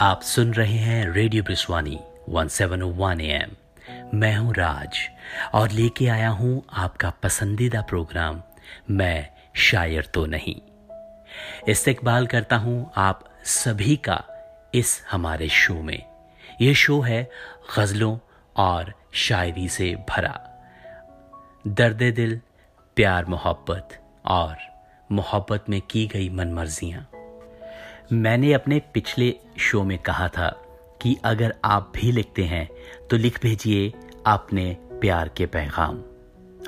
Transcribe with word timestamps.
आप 0.00 0.22
सुन 0.22 0.54
रहे 0.54 0.76
हैं 0.76 1.12
रेडियो 1.12 1.42
बिस्वानी 1.42 1.98
1701 2.30 3.20
एम 3.20 3.50
मैं 4.14 4.36
हूँ 4.36 4.54
राज, 4.54 4.98
और 5.54 5.70
लेके 5.70 6.06
आया 6.06 6.28
हूँ 6.28 6.62
आपका 6.72 7.10
पसंदीदा 7.10 7.82
प्रोग्राम, 7.82 8.42
मैं 8.90 9.28
शायर 9.56 10.10
तो 10.14 10.26
नहीं। 10.26 10.54
इस्तेकबाल 11.68 12.26
करता 12.26 12.56
हूँ 12.56 12.90
आप 12.96 13.24
सभी 13.44 13.96
का 13.96 14.22
इस 14.74 15.02
हमारे 15.10 15.48
शो 15.48 15.74
में। 15.74 16.02
यह 16.62 16.74
शो 16.74 17.00
है 17.00 17.30
गज़लों 17.78 18.18
और 18.56 18.92
शायरी 19.14 19.68
से 19.68 19.94
भरा। 20.08 20.38
दर्द 21.66 22.02
दिल, 22.14 22.40
प्यार 22.96 23.24
मोहब्बत 23.24 23.98
और 24.26 24.56
मोहब्बत 25.12 25.64
में 25.68 25.80
की 25.80 26.06
गई 26.06 26.28
मनमर्जियाँ। 26.28 27.08
मैंने 28.12 28.52
अपने 28.52 28.78
पिछले 28.94 29.34
शो 29.58 29.82
में 29.82 29.98
कहा 29.98 30.26
था 30.28 30.48
कि 31.02 31.16
अगर 31.24 31.54
आप 31.64 31.92
भी 31.94 32.10
लिखते 32.12 32.44
हैं 32.44 32.68
तो 33.10 33.16
लिख 33.16 33.40
भेजिए 33.42 33.92
अपने 34.26 34.76
प्यार 35.00 35.28
के 35.28 35.46
पैगाम, 35.46 35.96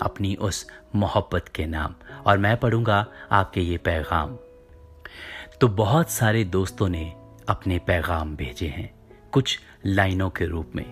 अपनी 0.03 0.35
उस 0.35 0.67
मोहब्बत 0.95 1.49
के 1.49 1.67
नाम, 1.67 1.95
और 2.27 2.39
मैं 2.39 2.57
पढ़ूँगा 2.57 3.07
आपके 3.33 3.61
ये 3.61 3.77
पैगाम। 3.79 4.37
तो 5.61 5.69
बहुत 5.69 6.11
सारे 6.11 6.45
दोस्तों 6.47 6.89
ने 6.89 7.05
अपने 7.49 7.79
पैगाम 7.79 8.35
भेजे 8.37 8.66
हैं, 8.66 8.91
कुछ 9.33 9.59
लाइनों 9.87 10.30
के 10.30 10.47
रूप 10.47 10.73
में। 10.75 10.85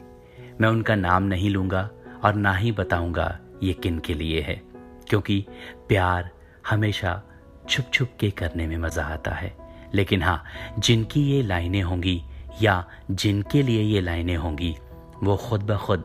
मैं 0.61 0.69
उनका 0.69 0.95
नाम 0.95 1.23
नहीं 1.23 1.51
लूँगा 1.51 1.88
और 2.24 2.35
ना 2.35 2.55
ही 2.55 2.73
बताऊँगा 2.73 3.38
ये 3.63 3.73
किन 3.73 3.99
के 3.99 4.15
लिए 4.15 4.41
है, 4.41 4.61
क्योंकि 5.09 5.45
प्यार 5.88 6.30
हमेशा 6.69 7.23
छुप 7.69 7.91
छुप 7.93 8.16
के 8.21 8.30
करने 8.30 8.66
में 8.66 8.77
मज़ा 8.79 9.05
आता 9.05 9.30
है। 9.30 9.63
लेकिन 9.95 10.23
हाँ 10.23 10.45
जिनकी 10.79 11.23
ये 11.23 11.43
लाइनें 11.43 11.83
होंगी 11.83 12.23
या 12.62 12.85
जिनके 13.11 13.62
लिए 13.62 13.83
ये 13.83 14.01
लाइनें 14.01 14.37
होंगी, 14.37 14.77
वो 15.23 15.37
खुद 15.37 15.62
ब 15.62 15.77
खुद 15.77 16.05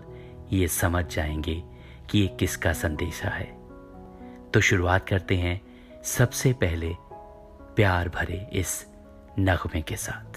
ये 0.54 0.68
समझ 0.68 1.16
जाएँगे 1.16 1.64
कि 2.10 2.20
ये 2.20 2.28
किसका 2.28 2.74
संदेशा 2.74 3.30
है। 3.30 3.60
तो 4.54 4.62
शुरुआत 4.62 5.08
करते 5.10 5.36
हैं 5.36 5.62
सबसे 6.04 6.54
पहले 6.54 6.96
प्यार 7.76 8.10
भरे 8.10 8.50
इस 8.54 8.86
नगमे 9.40 9.82
के 9.82 9.96
साथ। 9.96 10.29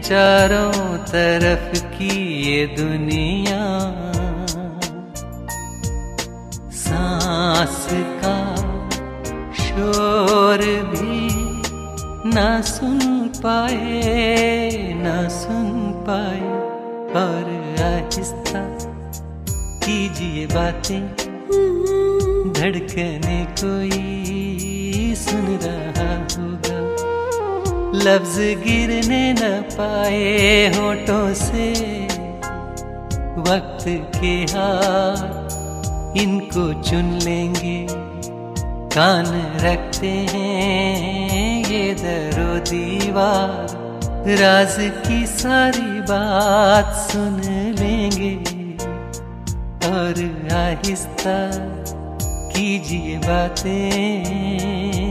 चारों 0.00 0.98
तरफ़ 0.98 1.84
की 1.84 2.42
ये 2.50 2.66
दुनिया। 2.66 3.62
सांस 6.70 7.86
का 7.92 8.56
शोर 9.52 10.58
भी 10.90 11.28
न 12.30 12.62
सुन 12.64 12.98
पाए, 13.28 14.70
न 14.96 15.28
सुन 15.28 15.92
पाए। 16.06 16.60
और 17.10 17.60
आहिस्ता 17.80 18.78
कीजिए 19.86 20.46
बातें। 20.46 21.08
धड़कने 22.52 23.46
कोई 23.50 25.14
सुन 25.18 25.58
रहा 25.62 26.14
होगा। 26.14 26.79
लफ्ज 27.94 28.36
गिरने 28.38 29.32
न 29.32 29.62
पाए 29.72 30.72
होठों 30.76 31.34
से। 31.34 31.70
वक्त 33.50 33.84
के 34.20 34.36
हाथ 34.52 35.50
इनको 36.18 36.82
चुन 36.82 37.18
लेंगे। 37.22 37.86
कान 38.94 39.26
रखते 39.60 40.06
हैं 40.06 41.64
ये 41.66 41.94
दरो 41.94 42.58
दीवार। 42.58 43.66
राज 44.26 44.76
की 44.78 45.26
सारी 45.26 46.00
बात 46.00 47.10
सुन 47.10 47.40
लेंगे। 47.78 48.36
और 49.90 50.48
आहिस्ता 50.52 51.50
कीजिए 52.48 53.18
बातें। 53.18 55.09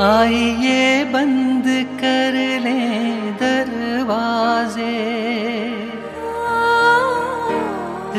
आइए 0.00 1.04
बंद 1.04 1.64
कर 2.00 2.36
ले 2.60 2.80
दरवाजे। 3.40 4.92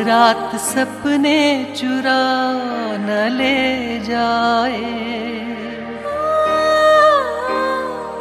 रात 0.03 0.55
सपने 0.55 1.39
चुरा 1.77 2.21
न 2.97 3.17
ले 3.31 3.99
जाए। 3.99 4.83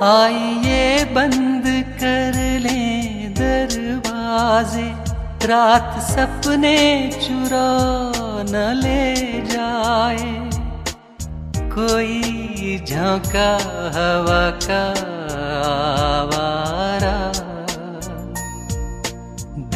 आइए 0.02 1.04
बंद 1.04 1.64
कर 2.00 2.38
ले 2.60 2.82
दरवाजे। 3.40 4.88
रात 5.46 6.00
सपने 6.02 6.78
चुरा 7.22 7.68
न 8.50 8.72
ले 8.76 9.14
जाए। 9.46 10.50
कोई 11.70 12.39
झोंका 12.78 13.48
हवा 13.96 14.44
का 14.64 14.82
आवारा। 16.10 17.16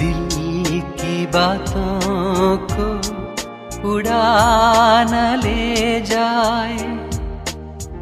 दिल 0.00 0.81
की 1.00 1.17
बातों 1.26 2.56
को 2.73 2.87
उड़ा 3.93 4.26
न 5.05 5.14
ले 5.44 6.00
जाए, 6.00 6.79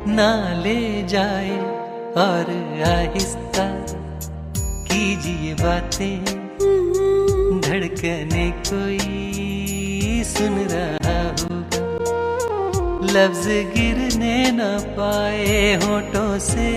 न 0.08 0.18
ले 0.64 0.80
जाए 1.08 1.56
और 2.16 2.46
आहिस्ता 2.88 3.66
कीजिए 4.88 5.54
बातें। 5.54 6.24
धड़कने 7.60 8.50
कोई 8.68 10.22
सुन 10.26 10.54
रहा 10.72 11.01
लफ्ज 13.12 13.46
गिरने 13.46 14.52
न 14.52 14.60
पाए 14.96 15.74
होठों 15.74 16.38
से। 16.38 16.68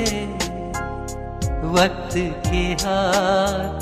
वक्त 1.66 2.16
के 2.48 2.66
हाथ 2.86 3.80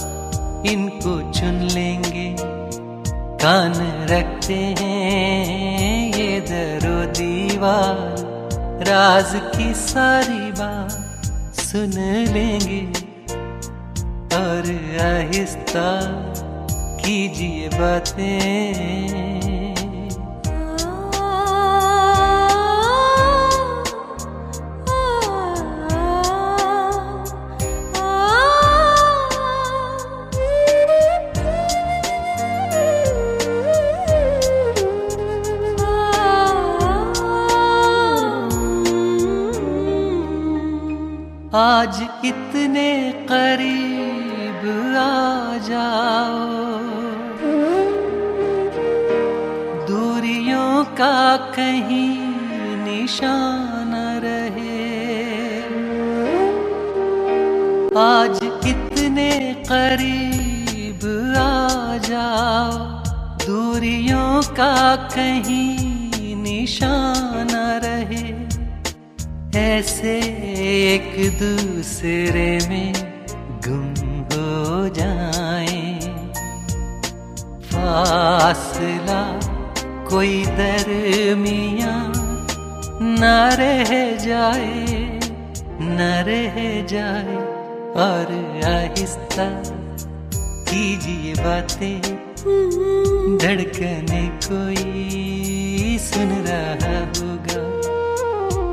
इनको 0.67 1.13
चुन 1.31 1.55
लेंगे। 1.71 2.35
कान 3.43 3.73
रखते 4.09 4.53
हैं 4.53 6.13
ये 6.15 6.39
दरो 6.39 6.99
दीवार। 7.11 8.15
राज 8.87 9.31
की 9.57 9.73
सारी 9.73 10.51
बात 10.51 10.91
सुन 11.55 11.93
लेंगे। 12.33 12.81
और 14.35 14.63
आहिस्ता 15.01 15.89
कीजिए 16.75 17.69
बातें। 17.73 19.42
आज 41.83 42.07
इतने 42.25 43.11
करीब 43.11 44.61
आ 44.95 45.57
जाओ। 45.57 46.47
दूरियों 49.87 50.85
का 50.85 51.37
कहीं 51.37 52.19
निशान 52.85 54.19
रहे। 54.23 54.87
आज 57.97 58.39
इतने 58.67 59.53
करीब 59.71 61.33
आ 61.37 61.97
जाओ। 61.97 62.71
दूरियों 63.45 64.41
का 64.41 64.95
कहीं 64.95 66.35
निशान 66.35 67.79
रहे। 67.85 68.43
ऐसे 69.59 70.42
एक 70.55 71.31
दूसरे 71.33 72.59
में 72.69 72.93
गुम 73.67 73.93
हो 74.33 74.89
जाए। 74.89 75.99
फासला 77.61 79.39
कोई 80.09 80.45
दरमिया 80.45 82.13
न 83.01 83.49
रह 83.53 84.17
जाए, 84.17 85.19
न 85.81 86.23
रह 86.27 86.85
जाए। 86.85 87.35
और 87.95 88.31
आहिस्ता 88.65 89.63
कीजिए 90.69 91.33
बातें, 91.33 92.01
धड़कने 93.37 94.27
कोई 94.47 95.97
सुन 96.01 96.29
रहा 96.29 96.99
होगा। 96.99 97.72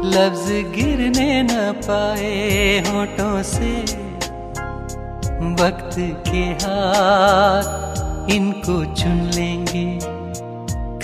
लफ्ज 0.04 0.74
गिरने 0.74 1.42
न 1.42 1.72
पाए 1.72 2.78
होठों 2.88 3.42
से। 3.42 3.70
वक्त 5.62 5.96
के 6.28 6.66
हाथ 6.66 8.30
इनको 8.30 8.84
चुन 8.94 9.30
लेंगे। 9.34 9.98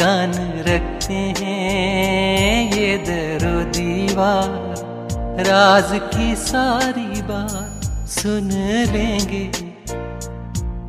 कान 0.03 0.33
रखते 0.69 1.15
हैं 1.15 2.73
ये 2.73 2.97
दरो 2.99 3.61
दीवार। 3.71 4.77
राज 5.45 6.01
की 6.15 6.37
सारी 6.37 7.23
बात 7.23 7.85
सुन 8.09 8.51
लेंगे। 8.93 9.47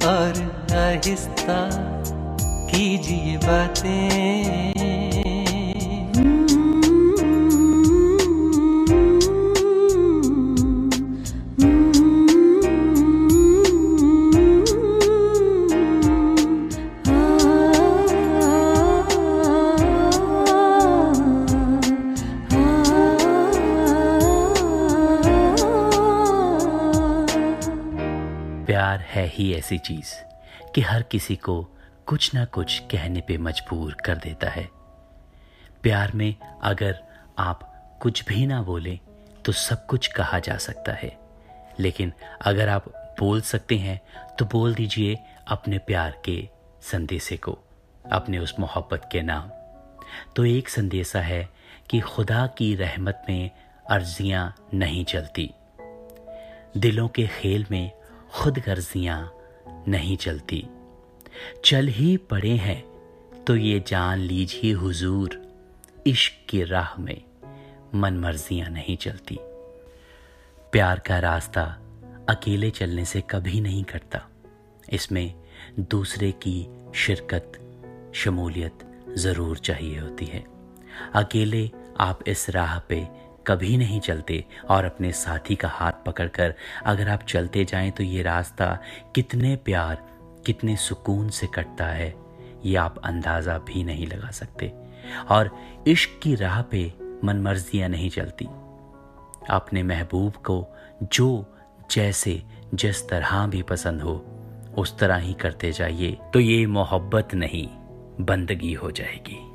और 0.08 0.34
आहिस्ता 0.72 1.70
कीजिए 2.68 3.38
बातें। 3.38 4.74
है 29.08 29.28
ही 29.28 29.54
ऐसी 29.54 29.78
चीज़ 29.78 30.14
कि 30.76 30.82
हर 30.82 31.02
किसी 31.02 31.36
को 31.36 31.62
कुछ 32.06 32.34
ना 32.34 32.46
कुछ 32.46 32.80
कहने 32.80 33.22
पे 33.22 33.38
मजबूर 33.38 33.94
कर 33.94 34.18
देता 34.18 34.50
है। 34.50 34.68
प्यार 35.84 36.12
में 36.12 36.36
अगर 36.64 37.00
आप 37.40 37.74
कुछ 38.02 38.24
भी 38.26 38.46
ना 38.46 38.62
बोले 38.62 39.00
तो 39.46 39.52
सब 39.52 39.86
कुछ 39.86 40.08
कहा 40.08 40.40
जा 40.40 40.58
सकता 40.58 40.94
है। 40.94 41.18
लेकिन 41.80 42.14
अगर 42.42 42.70
आप 42.70 42.88
बोल 43.20 43.42
सकते 43.42 43.78
हैं 43.78 44.02
तो 44.40 44.46
बोल 44.46 44.76
दीजिए 44.76 45.18
अपने 45.48 45.78
प्यार 45.78 46.22
के 46.26 46.50
संदेशे 46.82 47.38
को, 47.38 47.58
अपने 48.12 48.40
उस 48.40 48.56
मोहब्बत 48.60 49.10
के 49.12 49.22
नाम। 49.22 49.50
तो 50.36 50.46
एक 50.46 50.70
संदेशा 50.70 51.22
है 51.22 51.48
कि 51.90 52.00
खुदा 52.00 52.48
की 52.48 52.76
रहमत 52.76 53.26
में 53.30 53.52
अर्जियाँ 53.90 54.56
नहीं 54.74 55.06
चलती 55.06 55.50
दिलों 56.78 57.08
के 57.08 57.28
खेल 57.28 57.66
में 57.72 57.92
खुद 58.34 58.60
गर्जियाँ 58.60 59.20
नहीं 59.88 60.18
चलती। 60.18 60.64
चल 61.66 61.88
ही 61.88 62.16
पड़े 62.30 62.56
हैं 62.58 62.84
तो 63.46 63.56
ये 63.56 63.84
जान 63.88 64.20
लीजिए 64.20 64.72
हुजूर, 64.74 65.42
इश्क 66.08 66.46
की 66.50 66.64
राह 66.64 66.96
में 67.00 67.22
मन 67.96 68.18
मर्जियाँ 68.18 68.70
नहीं 68.70 68.98
चलती। 68.98 69.38
प्यार 70.74 71.00
का 71.00 71.20
रास्ता 71.20 71.64
अकेले 72.30 72.70
चलने 72.70 73.06
से 73.06 73.22
कभी 73.30 73.62
नहीं 73.62 73.84
कटता। 73.84 74.22
इसमें 74.94 75.34
दूसरे 75.82 76.32
की 76.44 76.68
शिरकत, 76.96 77.52
शमूलियत 78.16 78.84
ज़रूर 79.18 79.58
चाहिए 79.58 80.00
होती 80.00 80.26
है। 80.26 80.44
अकेले 81.16 81.70
आप 82.00 82.20
इस 82.28 82.50
राह 82.50 82.78
पे 82.80 83.08
कभी 83.48 83.78
नहीं 83.78 84.00
चलते 84.00 84.44
और 84.70 84.86
अपने 84.86 85.12
साथी 85.12 85.56
का 85.56 85.68
हाथ 85.68 85.92
पकड़कर 86.06 86.54
अगर 86.86 87.10
आप 87.10 87.24
चलते 87.24 87.66
जाएँ 87.66 87.92
तो 87.92 88.04
ये 88.04 88.22
रास्ता 88.22 88.78
कितने 89.16 89.56
प्यार, 89.56 90.06
कितने 90.46 90.76
सुकून 90.76 91.30
से 91.30 91.48
कटता 91.48 91.86
है, 91.86 92.14
ये 92.66 92.76
आप 92.76 92.98
अंदाज़ा 93.04 93.58
भी 93.58 93.84
नहीं 93.84 94.08
लगा 94.08 94.32
सकते। 94.32 94.74
और 95.30 95.56
इश्क 95.88 96.20
की 96.24 96.36
राह 96.36 96.62
पे 96.62 96.94
मनमर्जियाँ 97.24 97.90
नहीं 97.90 98.10
चलती। 98.10 98.46
अपने 99.50 99.84
महबूब 99.84 100.34
को 100.34 100.66
जो 101.04 101.46
जैसे, 101.92 102.42
जिस 102.74 103.10
तरह 103.10 103.48
भी 103.48 103.62
पसंद 103.62 104.02
हो, 104.02 104.26
उस 104.78 104.98
तरह 105.00 105.16
ही 105.16 105.34
करते 105.34 105.72
जाइए 105.72 106.18
तो 106.34 106.40
ये 106.40 106.66
मोहब्बत 106.66 107.34
नहीं, 107.34 107.68
बंदगी 108.26 108.74
हो 108.74 108.92
जाएगी। 108.92 109.47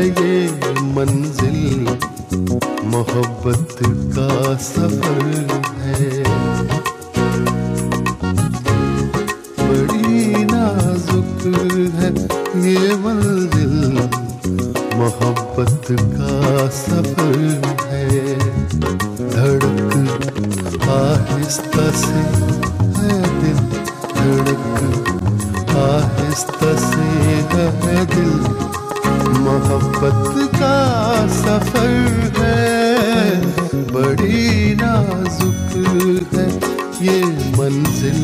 ये 0.00 0.48
मंजिल 0.94 1.88
मोहब्बत 2.84 3.76
का 4.14 4.56
सफ़र 4.56 5.18
है। 5.80 6.22
बड़ी 9.60 10.44
नाजुक 10.44 11.42
है 11.94 12.10
ये 12.66 12.94
मंजिल 12.96 13.74
मोहब्बत 14.96 15.86
का 15.90 16.68
सफ़र 16.78 17.36
है। 17.90 18.38
धड़क 19.28 19.90
आहिस्ता 20.90 21.90
से 21.90 22.24
है 22.96 23.20
दिल, 23.40 23.60
धड़क 24.16 24.64
आहिस्ता 25.76 26.74
से 26.88 27.06
है 27.52 28.06
दिल। 28.06 28.59
मोहब्बत 29.60 30.50
का 30.54 30.76
सफ़र 31.28 32.32
है। 32.38 33.40
बड़ी 33.92 34.74
नाजुक 34.74 35.72
है 36.34 36.46
ये 37.06 37.24
मंजिल। 37.58 38.20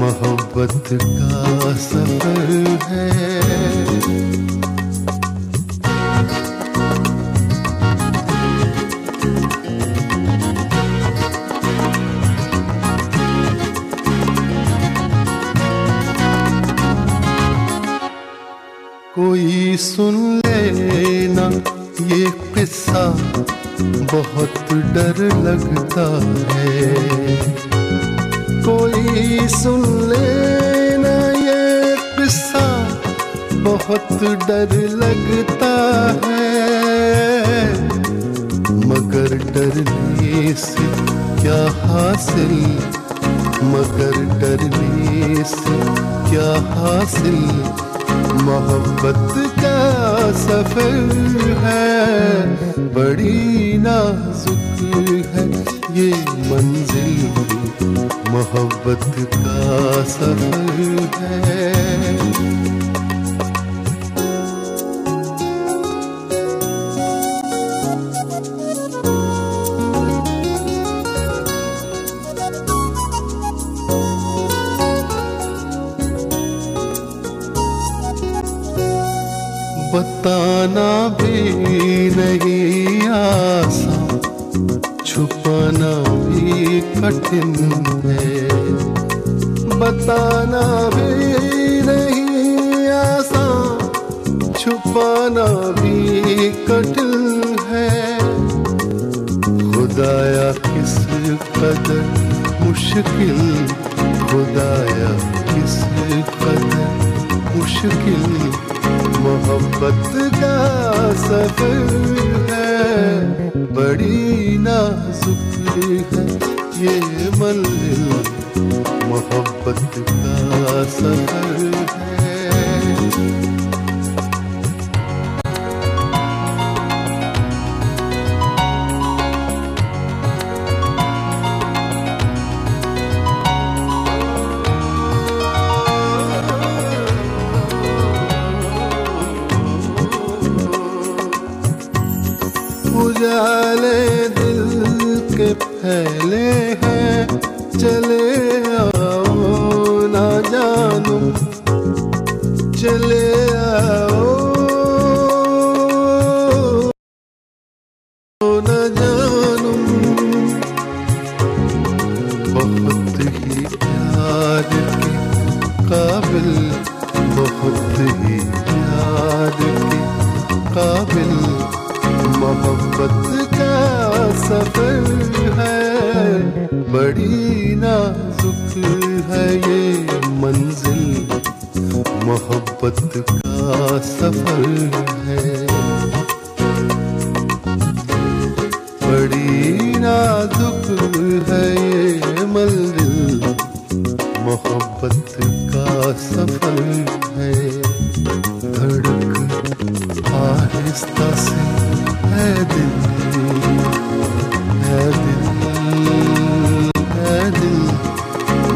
मोहब्बत 0.00 0.88
का 0.92 1.72
सफ़र 1.74 2.78
है। 2.82 3.91
लगता 25.22 26.20
है। 26.54 27.31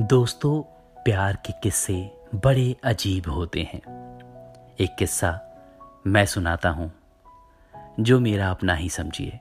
दोस्तों, 0.00 0.62
प्यार 1.02 1.38
के 1.46 1.52
किस्से 1.62 2.10
बड़े 2.34 2.76
अजीब 2.84 3.30
होते 3.30 3.60
हैं। 3.60 3.80
एक 4.80 4.96
किस्सा 4.98 5.40
मैं 6.06 6.26
सुनाता 6.26 6.68
हूँ। 6.68 6.92
जो 8.00 8.20
मेरा 8.20 8.50
अपना 8.50 8.74
ही 8.74 8.88
समझिए। 8.88 9.38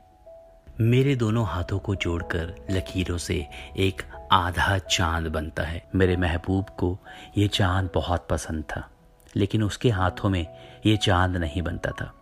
मेरे 0.82 1.16
दोनों 1.16 1.46
हाथों 1.48 1.80
को 1.80 1.96
जोड़कर 1.96 2.54
लकीरों 2.72 3.18
से 3.18 3.48
एक 3.78 4.02
आधा 4.32 4.78
चाँद 4.78 5.28
बनता 5.28 5.64
है। 5.64 5.86
मेरे 5.96 6.18
महबूब 6.18 6.66
को 6.70 6.98
ये 7.38 7.48
चाँद 7.48 7.90
बहुत 7.94 8.28
पसंद 8.30 8.64
था, 8.64 8.90
लेकिन 9.36 9.64
उसके 9.64 9.90
हाथों 9.90 10.30
में 10.30 10.48
ये 10.86 10.98
चाँद 10.98 11.38
नहीं 11.38 11.62
बनता 11.62 11.92
था। 11.92 12.14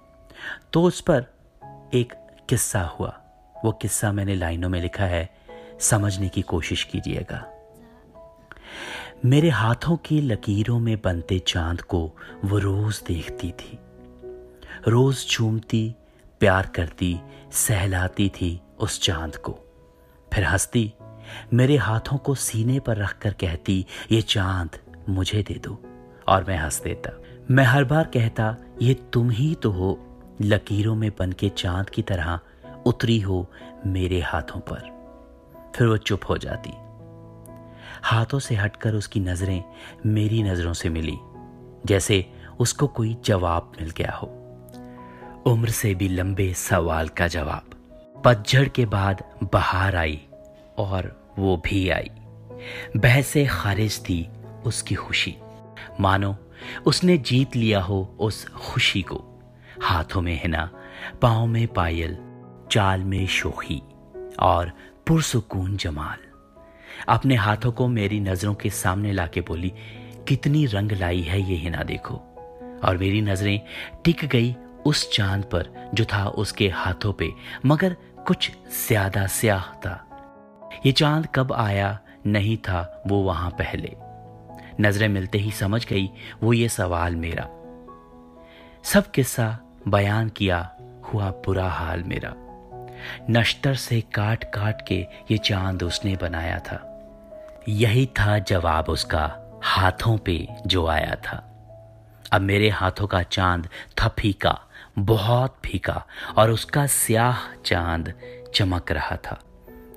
तो 0.74 0.84
उस 0.84 1.02
पर 1.02 1.26
एक 1.94 2.14
किस्सा 2.50 2.82
हुआ। 2.82 3.20
वो 3.66 3.72
किस्सा 3.72 4.12
मैंने 4.12 4.36
लाइनों 4.36 4.70
में 4.70 4.82
लिखा 4.82 5.06
है, 5.06 5.30
समझने 5.80 6.30
की 6.30 6.42
कोशिश 6.42 6.84
कीजिएगा। 6.84 7.46
मेरे 9.26 9.50
हाथों 9.50 9.98
की 9.98 10.22
लकीरों 10.22 10.80
में 10.80 11.02
बनते 11.02 11.40
चाँद 11.40 11.82
को 11.82 12.18
वो 12.46 12.58
रोज 12.58 13.04
देखती 13.08 13.52
थी। 13.52 13.80
रोज 14.88 15.26
चूमती 15.26 15.96
प्यार 16.44 16.68
करती, 16.68 17.20
सहलाती 17.52 18.30
थी 18.30 18.62
उस 18.80 19.02
चाँद 19.02 19.36
को। 19.36 19.60
फिर 20.34 20.44
हंसती, 20.44 20.94
मेरे 21.54 21.78
हाथों 21.78 22.18
को 22.18 22.36
सीने 22.36 22.80
पर 22.80 22.98
रखकर 22.98 23.34
कहती, 23.34 23.86
ये 24.12 24.22
चाँद 24.22 24.70
मुझे 25.10 25.44
दे 25.44 25.54
दो। 25.54 25.84
और 26.28 26.44
मैं 26.44 26.58
हंस 26.58 26.82
देता। 26.82 27.22
मैं 27.52 27.64
हर 27.64 27.84
बार 27.84 28.04
कहता, 28.04 28.56
ये 28.82 28.94
तुम 28.94 29.30
ही 29.30 29.56
तो 29.56 29.72
हो, 29.72 30.22
लकीरों 30.42 30.96
में 30.96 31.12
बन 31.20 31.32
के 31.32 31.50
चाँद 31.50 31.90
की 31.90 32.02
तरह 32.02 32.40
उतरी 32.86 33.20
हो 33.20 33.52
मेरे 33.86 34.22
हाथों 34.22 34.60
पर। 34.60 34.80
फिर 35.76 35.88
वो 35.88 35.98
चुप 35.98 36.22
हो 36.30 36.38
जाती। 36.38 36.72
हाथों 38.04 38.40
से 38.40 38.56
हटकर 38.56 38.94
उसकी 38.94 39.20
नज़रें 39.20 39.64
मेरी 40.06 40.44
नज़रों 40.44 40.74
से 40.74 40.90
मिली, 40.90 41.18
जैसे 41.86 42.34
उसको 42.60 42.88
कोई 42.88 43.18
जवाब 43.26 43.72
मिल 43.82 43.90
गया 43.90 44.12
हो। 44.12 44.40
उम्र 45.46 45.70
से 45.70 45.96
भी 45.96 46.08
लंबे 46.08 46.54
सवाल 46.54 47.08
का 47.08 47.28
जवाब। 47.28 47.64
पतझड़ 48.26 48.68
के 48.68 48.86
बाद 48.86 49.24
बहार 49.54 49.96
आई 49.96 50.22
और 50.78 51.32
वो 51.40 51.58
भी 51.58 51.90
आई। 51.90 52.10
बहसे 52.98 53.46
खारिज 53.46 54.00
थी 54.00 54.30
उसकी 54.66 54.96
खुशी। 54.96 55.36
मानो, 56.00 56.36
उसने 56.86 57.18
जीत 57.18 57.56
लिया 57.56 57.82
हो 57.82 58.16
उस 58.20 58.48
खुशी 58.48 59.02
को। 59.02 59.26
हाथों 59.82 60.22
में 60.22 60.42
हिना 60.42 60.70
पाँव 61.22 61.46
में 61.46 61.68
पायल, 61.68 62.18
चाल 62.72 63.02
में 63.04 63.28
शोखी 63.28 63.82
और 64.40 64.72
पुरसकून 65.08 65.78
जमाल। 65.78 66.18
अपने 67.10 67.36
हाथों 67.36 67.72
को 67.72 67.88
मेरी 67.88 68.20
नज़रों 68.20 68.54
के 68.54 68.70
सामने 68.70 69.12
लाके 69.12 69.42
बोली, 69.42 69.74
कितनी 70.28 70.66
रंग 70.66 70.92
लाई 70.92 71.22
है 71.22 71.42
ये 71.42 71.56
हिना 71.56 71.84
देखो। 71.84 72.16
और 72.84 72.98
मेरी 72.98 73.22
नज़रें 73.22 73.62
टिक 74.04 74.26
गई 74.26 74.56
उस 74.86 75.12
चाँद 75.12 75.44
पर 75.44 75.92
जो 75.94 76.06
था 76.06 76.28
उसके 76.28 76.70
हाथों 76.70 77.14
पे, 77.14 77.34
मगर 77.66 77.96
कुछ 78.28 78.52
ज़्यादा 78.88 79.28
स्याह 79.28 79.64
था। 79.64 80.10
ये 80.86 80.92
चाँद 80.92 81.28
कब 81.36 81.54
आया 81.54 82.00
नहीं 82.26 82.58
था 82.58 83.04
वो 83.08 83.22
वहाँ 83.22 83.52
पहले। 83.52 83.96
नज़रें 84.82 85.08
मिलते 85.08 85.38
ही 85.38 85.52
समझ 85.52 85.86
गई, 85.86 86.10
वो 86.44 86.54
ये 86.54 86.70
सवाल 86.70 87.16
मेरा। 87.16 87.44
सब 88.84 89.12
किस्सा 89.12 89.60
बयान 89.88 90.30
किया 90.30 90.76
हुआ 91.04 91.30
बुरा 91.30 91.70
हाल 91.70 92.04
मेरा। 92.04 92.34
नश्तर 93.30 93.76
से 93.76 94.02
काट 94.02 94.44
काट 94.44 94.88
के 94.88 95.08
ये 95.32 95.38
चाँद 95.38 95.84
उसने 95.84 96.16
बनाया 96.16 96.60
था। 96.60 96.90
यही 97.70 98.06
था 98.06 98.40
जवाब 98.40 98.90
उसका, 98.90 99.40
हाथों 99.64 100.18
पे 100.18 100.48
जो 100.68 100.88
आया 100.88 101.16
था। 101.16 101.50
अब 102.32 102.42
मेरे 102.42 102.70
हाथों 102.70 103.08
का 103.08 103.24
चाँद 103.24 103.70
थपी 104.00 104.22
फीका 104.22 104.60
बहुत 105.00 105.58
फीका 105.66 106.06
और 106.38 106.52
उसका 106.52 106.86
स्याह 106.88 107.38
चाँद 107.66 108.14
चमक 108.56 108.92
रहा 108.92 109.16
था, 109.16 109.40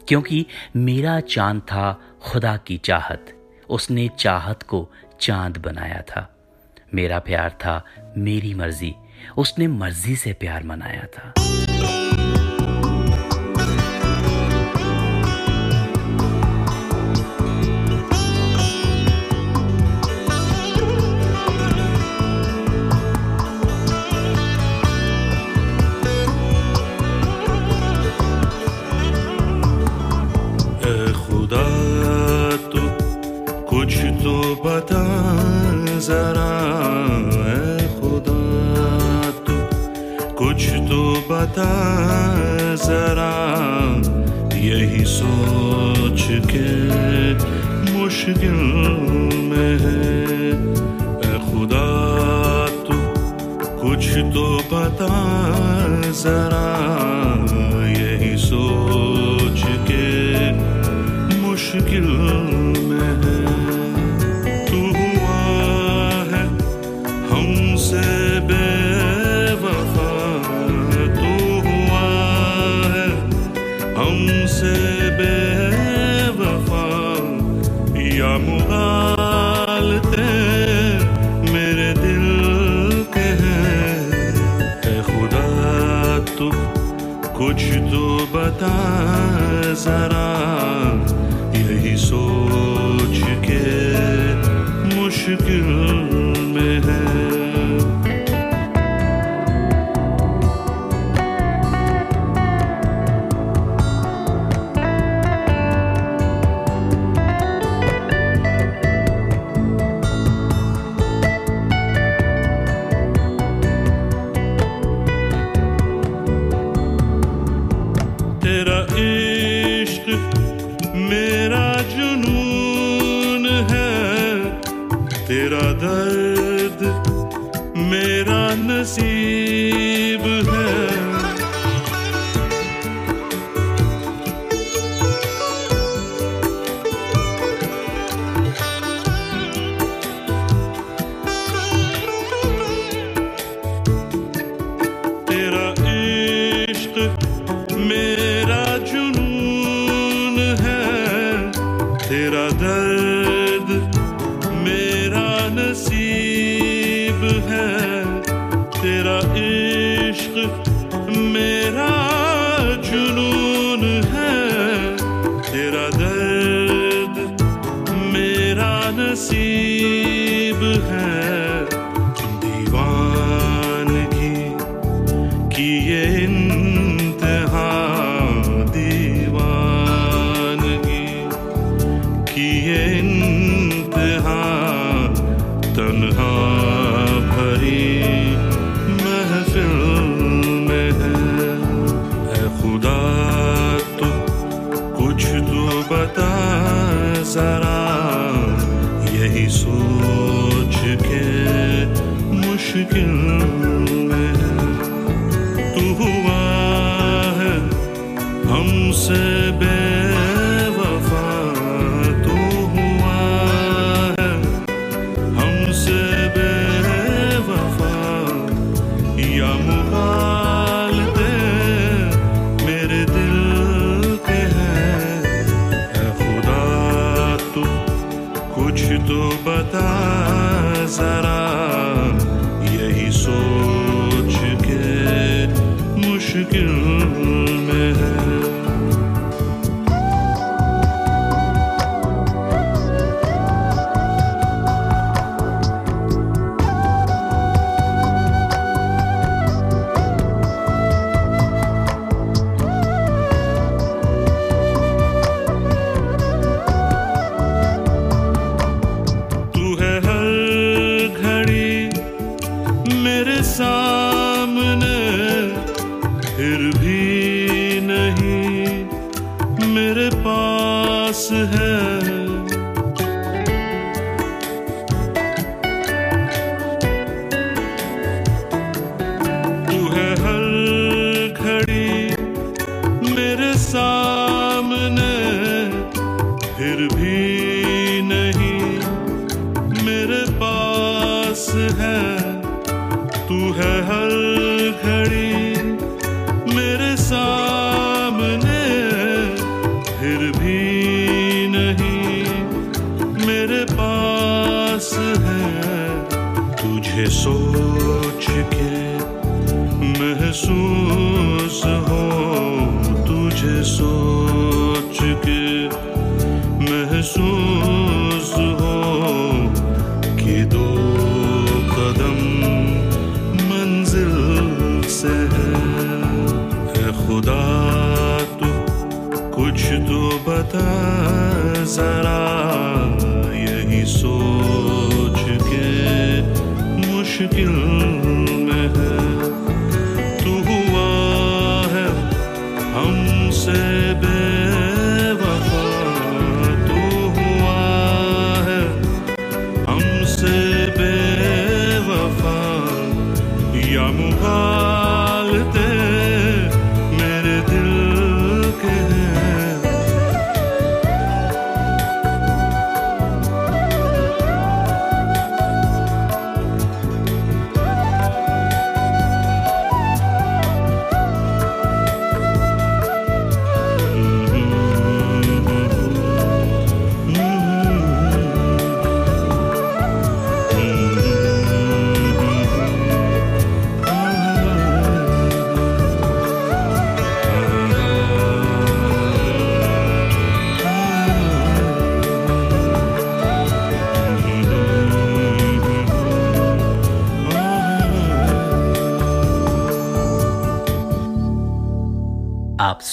क्योंकि 0.08 0.46
मेरा 0.76 1.20
चाँद 1.20 1.60
था 1.60 2.00
खुदा 2.22 2.56
की 2.56 2.78
चाहत। 2.78 3.32
उसने 3.68 4.08
चाहत 4.18 4.62
को 4.62 4.88
चाँद 5.20 5.58
बनाया 5.58 6.02
था। 6.02 6.28
मेरा 6.94 7.18
प्यार 7.18 7.50
था 7.50 7.84
मेरी 8.16 8.54
मर्ज़ी। 8.54 8.94
उसने 9.36 9.66
मर्ज़ी 9.66 10.16
से 10.16 10.32
प्यार 10.32 10.64
मनाया 10.64 11.04
था। 11.06 11.32
बता 41.30 41.72
जरा 42.76 43.32
यही 44.56 45.04
सोच 45.04 46.22
के 46.52 46.70
मुश्किल 47.92 48.58
में 49.50 49.78
है। 49.78 50.36
खुदा 51.38 51.88
तू 52.86 52.98
कुछ 53.82 54.08
तो 54.34 54.46
बता 54.72 55.14
जरा 56.22 56.66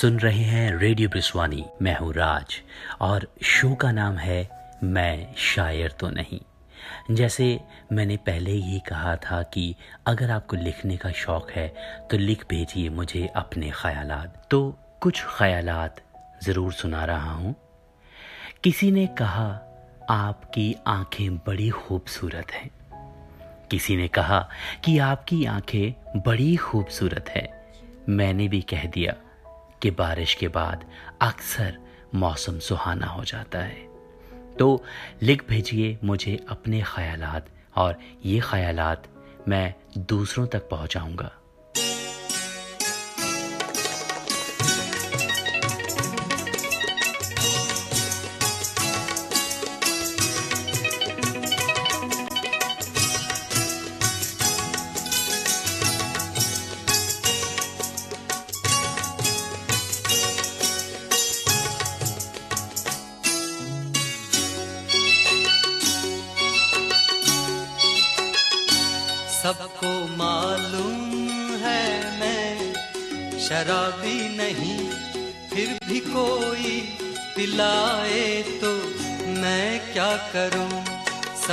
सुन 0.03 0.17
रहे 0.19 0.43
हैं 0.43 0.79
रेडियो 0.79 1.09
ब्रिस्वानी। 1.09 1.63
मैं 1.81 1.95
हूँ 1.97 2.13
राज 2.13 2.53
और 3.01 3.27
शो 3.43 3.73
का 3.75 3.91
नाम 3.91 4.17
है 4.17 4.49
मैं 4.83 5.35
शायर 5.35 5.91
तो 5.91 6.09
नहीं। 6.09 6.39
जैसे 7.15 7.59
मैंने 7.91 8.17
पहले 8.17 8.51
ही 8.51 8.79
कहा 8.79 9.15
था 9.15 9.41
कि 9.43 9.75
अगर 10.07 10.31
आपको 10.31 10.55
लिखने 10.55 10.97
का 10.97 11.11
शौक 11.11 11.51
है 11.51 11.67
तो 12.11 12.17
लिख 12.17 12.45
भेजिए 12.49 12.89
मुझे 12.89 13.25
अपने 13.35 13.71
ख्यालात। 13.75 14.47
तो 14.51 14.61
कुछ 15.01 15.23
ख्यालात 15.37 16.01
ज़रूर 16.43 16.73
सुना 16.73 17.05
रहा 17.05 17.31
हूँ। 17.31 17.55
किसी 18.63 18.91
ने 18.91 19.07
कहा, 19.07 19.49
आपकी 20.09 20.75
आँखें 20.87 21.37
बड़ी 21.37 21.69
खूबसूरत 21.69 22.51
हैं। 22.51 22.69
किसी 23.71 23.97
ने 23.97 24.07
कहा 24.07 24.47
कि 24.85 24.97
आपकी 24.99 25.45
आँखें 25.45 26.21
बड़ी 26.21 26.55
खूबसूरत 26.55 27.29
है। 27.29 27.51
मैंने 28.09 28.47
भी 28.47 28.61
कह 28.61 28.85
दिया 28.85 29.15
कि 29.83 29.91
बारिश 29.91 30.33
के 30.33 30.47
बाद 30.47 30.85
अक्सर 31.21 31.77
मौसम 32.15 32.59
सुहाना 32.59 33.05
हो 33.05 33.23
जाता 33.23 33.59
है। 33.59 33.87
तो 34.59 34.83
लिख 35.21 35.47
भेजिए 35.47 35.97
मुझे 36.03 36.45
अपने 36.49 36.81
ख्यालात 36.81 37.49
और 37.75 37.99
ये 38.25 38.39
ख्यालात 38.39 39.07
मैं 39.47 39.73
दूसरों 39.97 40.47
तक 40.47 40.69
पहुंचाऊँगा। 40.69 41.31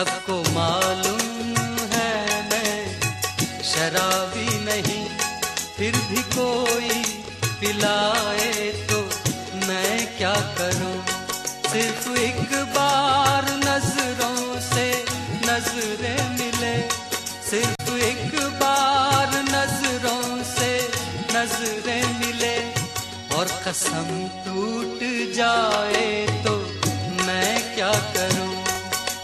सबको 0.01 0.35
मालूम 0.53 1.79
है 1.93 2.13
मैं। 2.51 3.01
शराबी 3.63 4.65
नहीं, 4.65 5.05
फिर 5.77 5.97
भी 5.97 6.23
कोई 6.37 7.03
पिलाए 7.61 8.71
तो 8.91 9.01
मैं 9.67 10.17
क्या 10.19 10.33
करूँ? 10.59 10.95
सिर्फ़ 11.73 12.09
एक 12.19 12.55
बार 12.77 13.51
नज़रों 13.67 14.61
से 14.61 14.87
नज़रें 15.45 16.23
मिले। 16.31 16.75
सिर्फ़ 17.51 17.93
एक 17.99 18.41
बार 18.63 19.39
नज़रों 19.43 20.43
से 20.55 20.73
नज़रें 21.37 22.19
मिले। 22.21 22.57
और 23.37 23.47
कसम 23.69 24.09
टूट 24.47 24.99
जाए 25.35 26.27
तो 26.45 26.57
मैं 27.27 27.75
क्या 27.75 27.93
करूँ? 28.15 28.30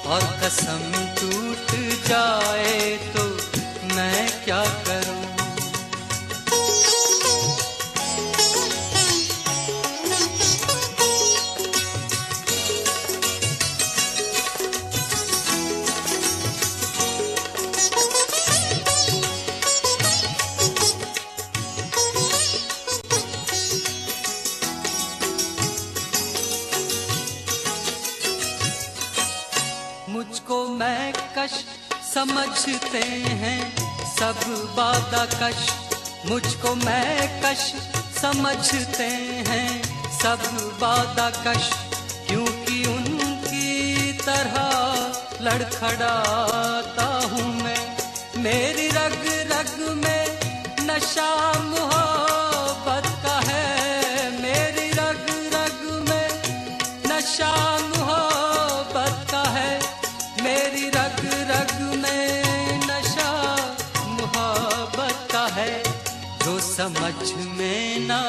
और 0.07 0.23
कसम 0.43 0.83
टूट 1.19 1.71
जाए 2.09 2.97
तो 3.15 3.25
मैं 3.95 4.27
क्या 4.45 4.63
समझते 32.27 32.99
हैं 33.41 33.77
सब 34.17 34.41
बाधा 34.77 35.25
कश। 35.27 35.69
मुझको 36.27 36.75
मैं 36.75 37.43
कश 37.43 37.75
समझते 38.23 39.07
हैं 39.49 39.83
सब 40.19 40.43
बादा 40.81 41.31
कश। 41.31 41.71
क्योंकि 42.29 42.85
उनकी 42.87 44.13
तरह 44.13 44.65
लड़खड़ाता 45.43 47.05
हूँ 47.05 47.63
मैं। 47.63 47.97
मेरी 48.37 48.89
रग 48.89 49.23
रग 49.53 49.89
में 50.05 50.27
नशा 50.81 51.53
जो 67.11 67.37
में 67.59 68.07
ना 68.07 68.21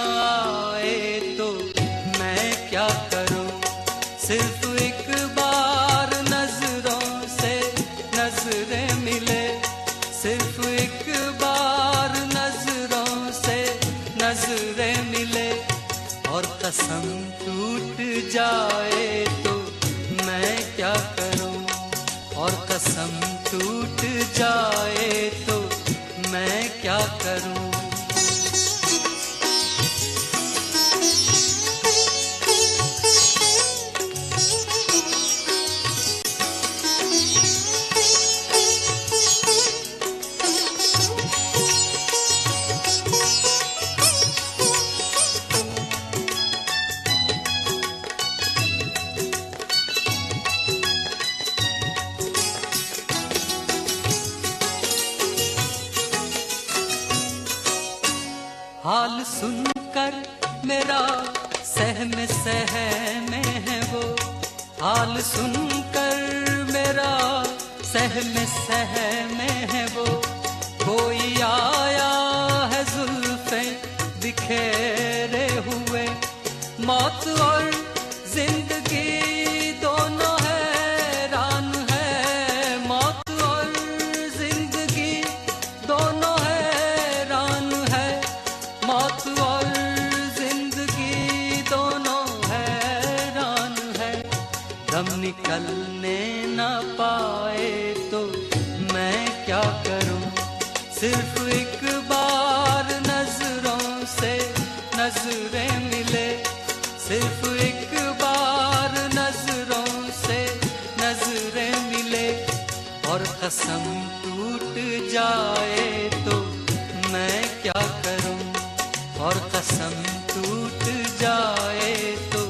और 119.28 119.38
कसम 119.54 119.94
टूट 120.30 120.84
जाए 121.20 121.96
तो 122.34 122.44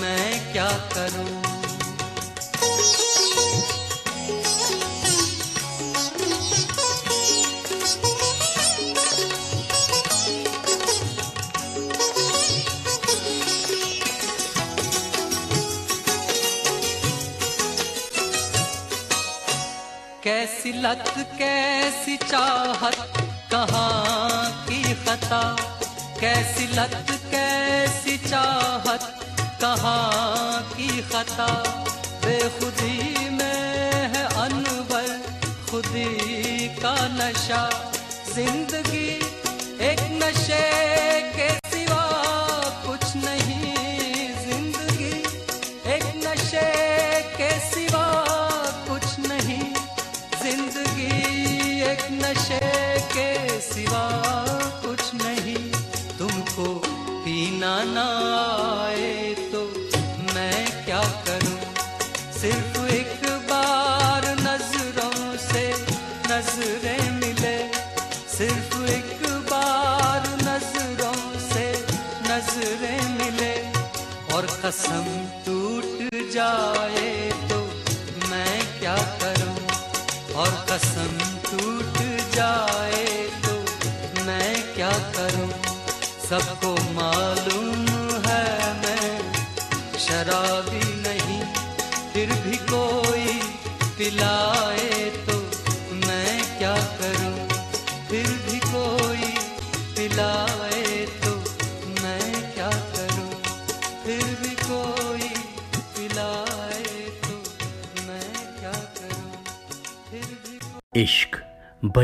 मैं 0.00 0.52
क्या 0.52 0.68
करूँ? 0.92 1.42
कैसी 20.24 20.72
लत, 20.72 21.14
कैसी 21.38 22.16
चाहत, 22.16 23.06
कहाँ 23.52 24.66
की 24.66 24.82
खता? 25.04 25.73
कैसी 26.24 26.66
लत, 26.66 27.06
कैसी 27.10 28.16
चाहत, 28.18 29.02
कहाँ 29.60 30.62
की 30.62 31.02
खता? 31.02 31.46
बेखुदी 32.24 33.28
में 33.30 34.08
है 34.14 34.24
अनवर, 34.24 35.08
खुदी 35.70 36.68
का 36.68 36.94
नशा, 37.08 37.62
ज़िंदगी 38.34 39.33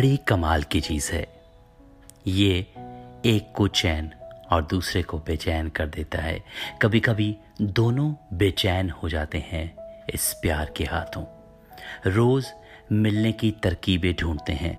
बड़ी 0.00 0.16
कमाल 0.16 0.62
की 0.62 0.80
चीज़ 0.80 1.12
है। 1.12 1.26
ये 2.26 2.66
एक 3.26 3.52
को 3.56 3.68
चैन 3.68 4.10
और 4.52 4.64
दूसरे 4.64 5.02
को 5.02 5.18
बेचैन 5.18 5.68
कर 5.68 5.86
देता 5.86 6.18
है। 6.18 6.44
कभी 6.82 7.00
कभी 7.00 7.36
दोनों 7.62 8.14
बेचैन 8.32 8.90
हो 8.90 9.08
जाते 9.08 9.38
हैं 9.38 9.76
इस 10.14 10.32
प्यार 10.42 10.72
के 10.76 10.84
हाथों। 10.84 11.24
रोज 12.06 12.46
मिलने 12.92 13.32
की 13.32 13.50
तरकीबें 13.50 14.14
ढूंढते 14.16 14.52
हैं, 14.52 14.78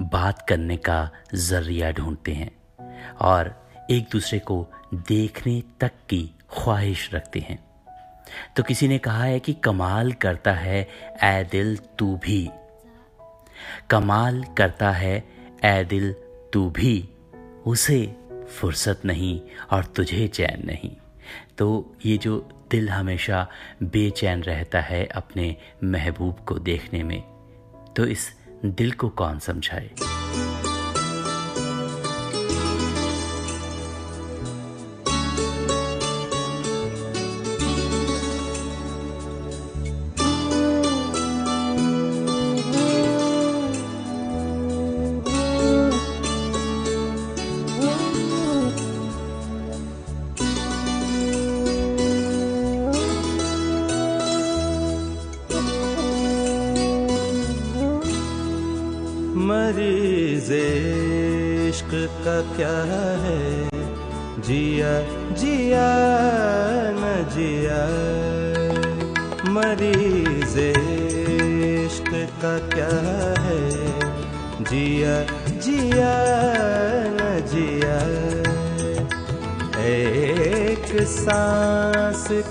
बात 0.00 0.48
करने 0.48 0.76
का 0.76 1.10
ज़रिया 1.34 1.92
ढूंढते 1.92 2.32
हैं 2.32 2.50
और 3.20 3.70
एक 3.90 4.08
दूसरे 4.12 4.38
को 4.38 4.66
देखने 4.94 5.62
तक 5.80 5.92
की 6.08 6.36
ख्वाहिश 6.50 7.14
रखते 7.14 7.40
हैं। 7.40 7.64
तो 8.56 8.62
किसी 8.62 8.88
ने 8.88 8.98
कहा 8.98 9.24
है 9.24 9.40
कि 9.40 9.52
कमाल 9.52 10.12
करता 10.12 10.52
है 10.52 10.88
ए 11.22 11.48
दिल 11.52 11.76
तू 11.98 12.16
भी। 12.16 12.50
कमाल 13.90 14.44
करता 14.58 14.90
है 14.90 15.28
ए 15.64 15.84
दिल 15.84 16.12
तू 16.52 16.70
भी। 16.70 17.08
उसे 17.66 18.16
फुर्सत 18.60 19.00
नहीं 19.04 19.40
और 19.70 19.84
तुझे 19.84 20.28
चैन 20.28 20.66
नहीं। 20.66 20.96
तो 21.58 21.94
ये 22.06 22.16
जो 22.18 22.48
दिल 22.70 22.88
हमेशा 22.90 23.46
बेचैन 23.82 24.42
रहता 24.42 24.80
है 24.80 25.04
अपने 25.06 25.56
महबूब 25.84 26.44
को 26.48 26.58
देखने 26.58 27.02
में 27.02 27.20
तो 27.96 28.06
इस 28.06 28.28
दिल 28.64 28.92
को 28.92 29.08
कौन 29.08 29.38
समझाए? 29.38 29.90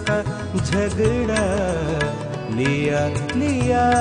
का 0.10 0.24
झगड़ा 0.58 1.46
लिया 2.56 3.08
लिया, 3.38 3.92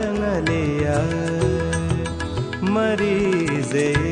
न 0.00 0.44
लिया। 0.48 1.28
मरीजे 2.72 4.08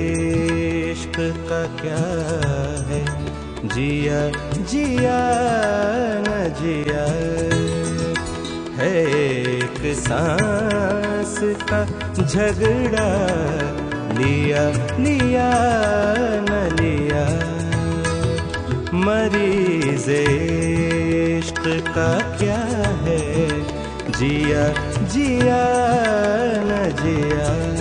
का 1.29 1.67
क्या 1.67 2.03
है? 2.89 3.05
जिया 3.69 4.29
जिया, 4.63 5.19
न 6.27 6.53
जिया। 6.61 7.07
है 8.77 9.07
एक 9.57 9.97
सांस 9.97 11.39
का 11.43 11.85
झगड़ा 12.25 13.09
लिया 14.19 14.71
लिया, 14.99 15.53
न 16.49 16.77
लिया। 16.81 17.57
मरीज़ 18.95 20.11
इश्क 21.47 21.65
का 21.67 22.37
क्या 22.37 22.59
है? 23.03 23.49
जिया 24.13 24.69
जिया 25.05 25.63
न 26.59 26.97
जिया। 27.03 27.76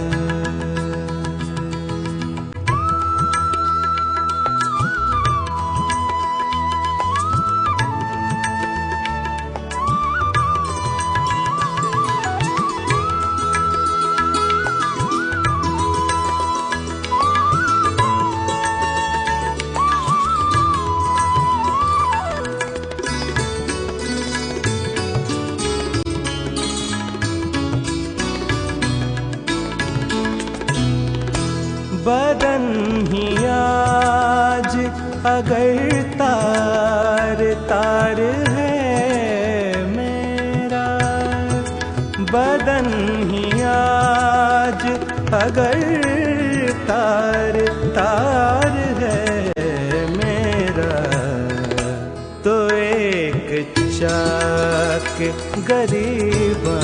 गरीबा 55.69 56.80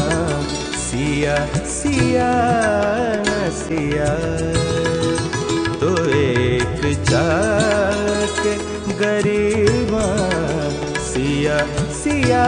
सिया 0.84 1.36
सिया 1.74 2.30
सिया। 3.58 4.10
तो 5.82 5.92
एक 6.20 6.82
जाके 7.10 8.54
गरीबा 9.04 10.06
सिया 11.10 11.58
सिया 12.02 12.44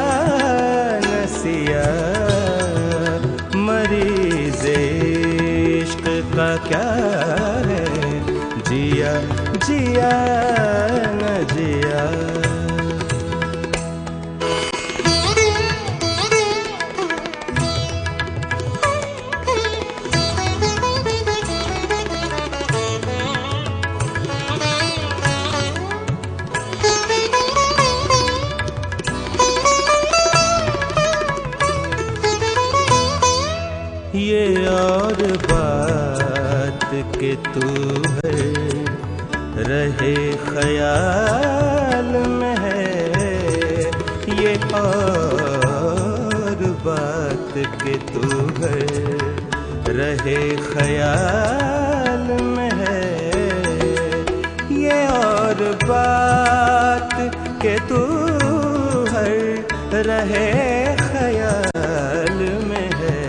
ख्याल 50.73 52.25
में 52.41 52.71
है। 52.71 53.01
ये 54.81 54.99
और 55.07 55.59
बात 55.83 57.13
के 57.61 57.77
तू 57.89 58.01
है 59.11 59.33
रहे 60.07 60.47
ख्याल 60.95 62.39
में 62.69 62.89
है 63.01 63.21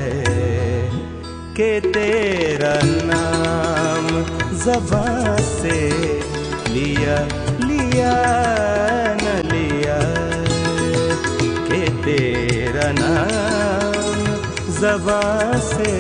के 1.57 1.81
तेरा 1.81 2.75
नाम 3.11 4.09
जबा 4.65 5.37
से 5.37 5.79
लिया 6.73 7.19
लिया, 7.61 8.15
न 9.23 9.37
लिया। 9.53 10.01
के 11.69 11.83
तेरा 12.05 12.91
नाम 12.93 14.03
जबा 14.81 15.23
से 15.59 15.93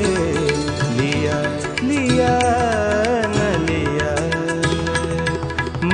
लिया। 3.67 4.15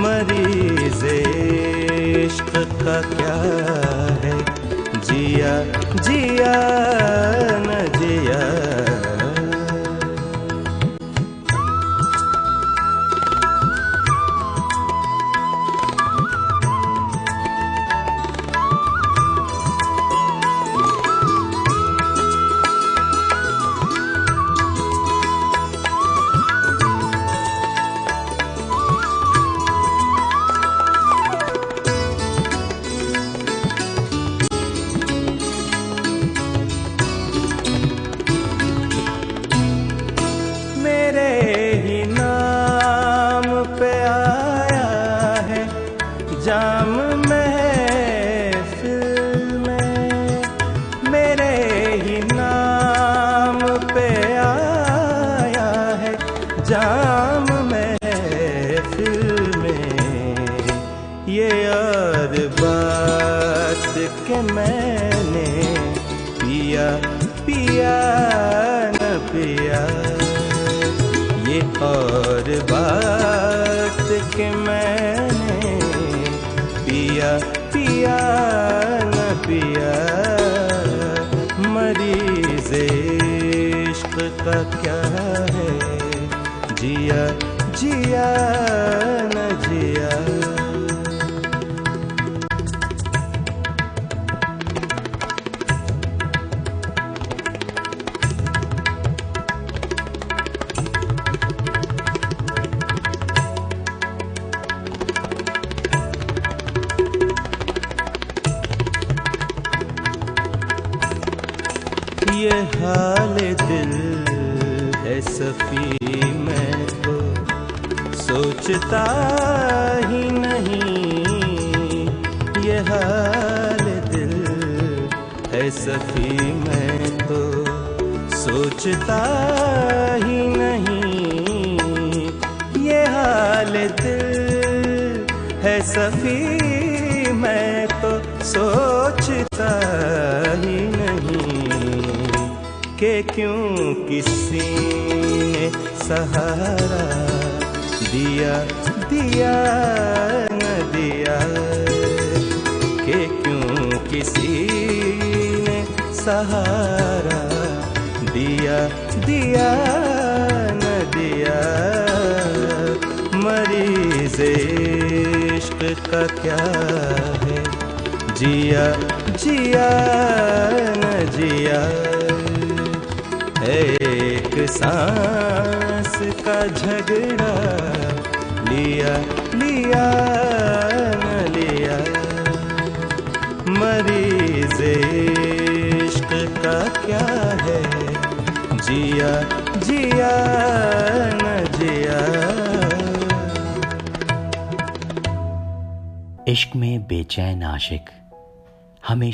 मरीज़ 0.01 1.07
इश्क 1.07 2.53
जिया 5.07 5.65
जिया। 6.03 6.90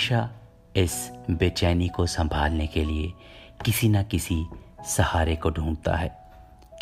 हमेशा 0.06 0.30
इस 0.76 1.10
बेचैनी 1.30 1.88
को 1.88 2.06
संभालने 2.06 2.66
के 2.66 2.84
लिए 2.84 3.12
किसी 3.64 3.88
न 3.88 4.02
किसी 4.02 4.46
सहारे 4.86 5.36
को 5.36 5.50
ढूंढता 5.50 5.96
है। 5.96 6.10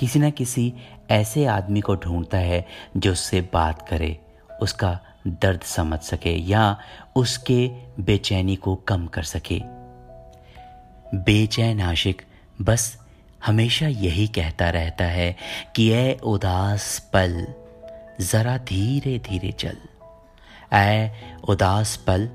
किसी 0.00 0.18
न 0.18 0.30
किसी 0.30 0.74
ऐसे 1.10 1.46
आदमी 1.46 1.80
को 1.80 1.96
ढूंढता 1.96 2.38
है 2.38 2.66
जो 2.96 3.12
उससे 3.12 3.40
बात 3.40 3.88
करे, 3.88 4.20
उसका 4.62 5.00
दर्द 5.26 5.60
समझ 5.60 6.00
सके 6.00 6.32
या 6.50 6.78
उसके 7.16 7.68
बेचैनी 8.00 8.56
को 8.56 8.76
कम 8.76 9.06
कर 9.06 9.22
सके। 9.22 9.60
बेचैन 11.16 11.80
आशिक 11.80 12.22
बस 12.60 13.00
हमेशा 13.46 13.86
यही 13.86 14.26
कहता 14.28 14.70
रहता 14.70 15.04
है 15.04 15.36
कि 15.76 15.90
ए 15.90 16.18
उदास 16.24 17.10
पल, 17.12 17.46
जरा 18.20 18.58
धीरे 18.58 19.18
धीरे 19.18 19.52
चल। 19.52 19.76
ऐ 20.72 21.08
उदास 21.48 21.96
पल 21.96 22.30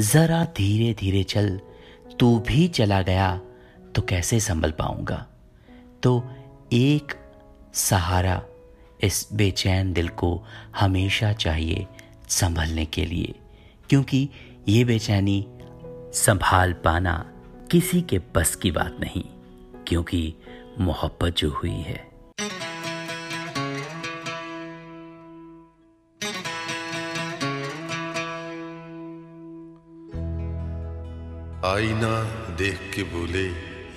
जरा 0.00 0.44
धीरे 0.44 0.92
धीरे 0.94 1.22
चल, 1.22 1.60
तू 2.20 2.38
भी 2.38 2.68
चला 2.68 3.00
गया 3.02 3.40
तो 3.94 4.02
कैसे 4.02 4.40
संभल 4.40 4.70
पाऊँगा? 4.70 5.26
तो 6.02 6.24
एक 6.72 7.14
सहारा 7.74 8.40
इस 9.00 9.28
बेचैन 9.32 9.92
दिल 9.92 10.08
को 10.08 10.42
हमेशा 10.76 11.32
चाहिए 11.32 11.86
संभलने 12.28 12.84
के 12.84 13.04
लिए, 13.04 13.34
क्योंकि 13.90 14.28
ये 14.68 14.84
बेचैनी 14.84 15.44
संभाल 16.14 16.72
पाना 16.72 17.14
किसी 17.70 18.02
के 18.02 18.20
बस 18.34 18.54
की 18.54 18.70
बात 18.70 18.96
नहीं, 19.00 19.24
क्योंकि 19.88 20.34
मोहब्बत 20.80 21.36
जो 21.36 21.50
हुई 21.50 21.70
है 21.70 22.11
आईना 31.72 32.12
देख 32.60 32.80
के 32.94 33.02
बोले 33.12 33.44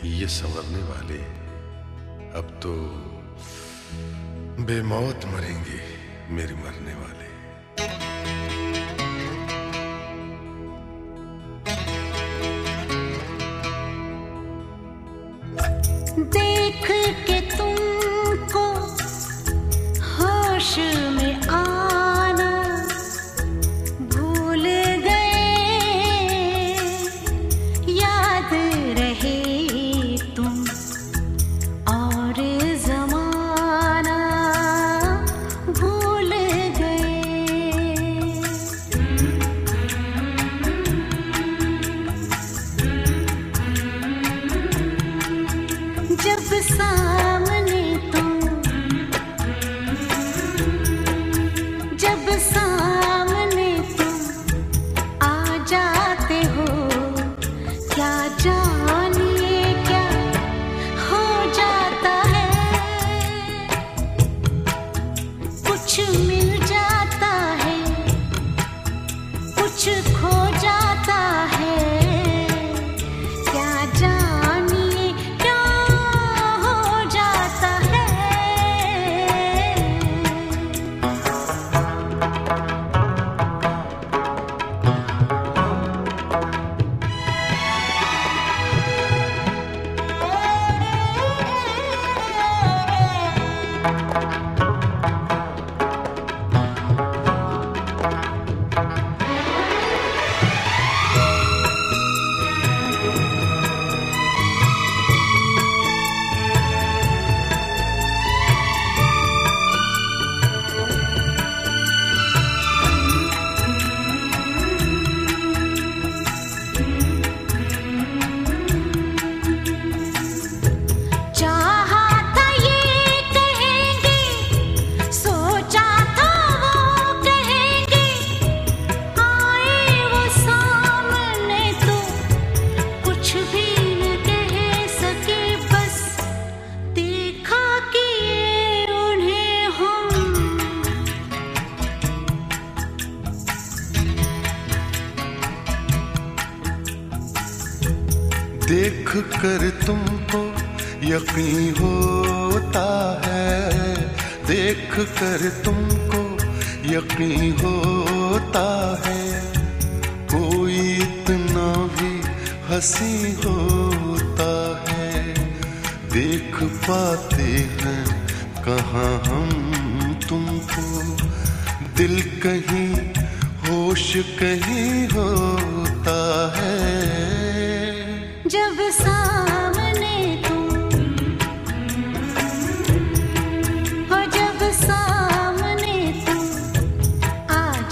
ये 0.10 0.28
संवरने 0.32 0.84
वाले 0.84 1.20
अब 2.40 2.48
तो 2.64 2.74
बेमौत 4.66 5.26
मरेंगे 5.26 5.80
मेरे 6.36 6.56
मरने 6.56 6.94
वाले। 6.94 7.25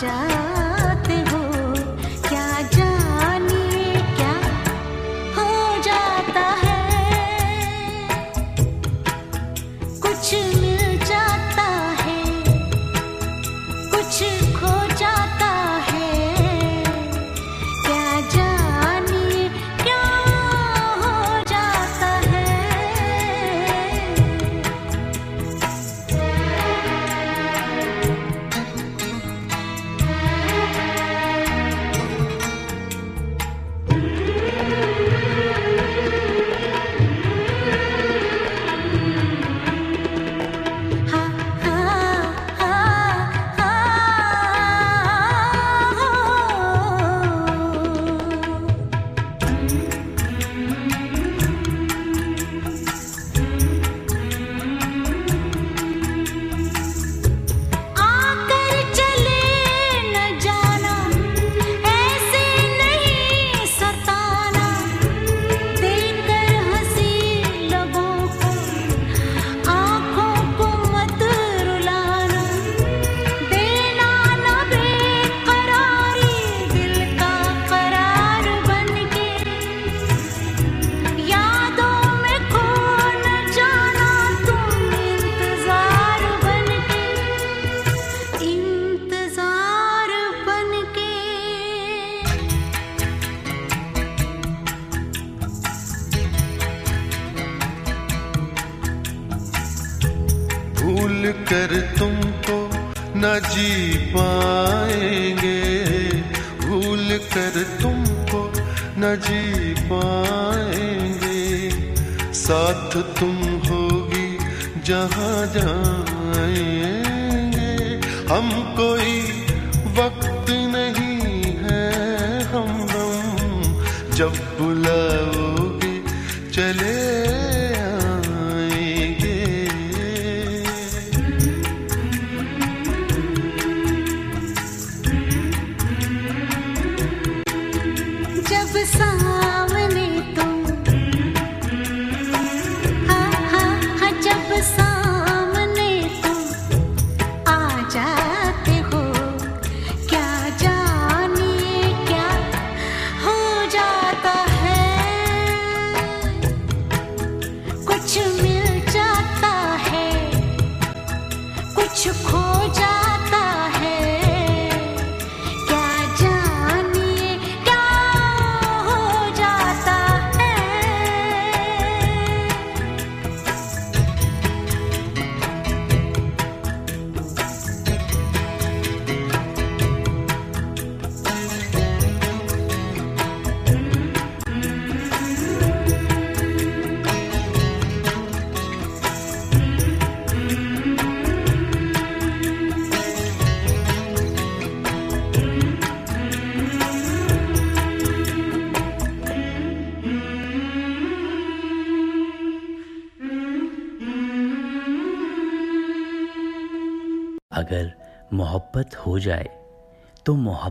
आ 0.06 0.33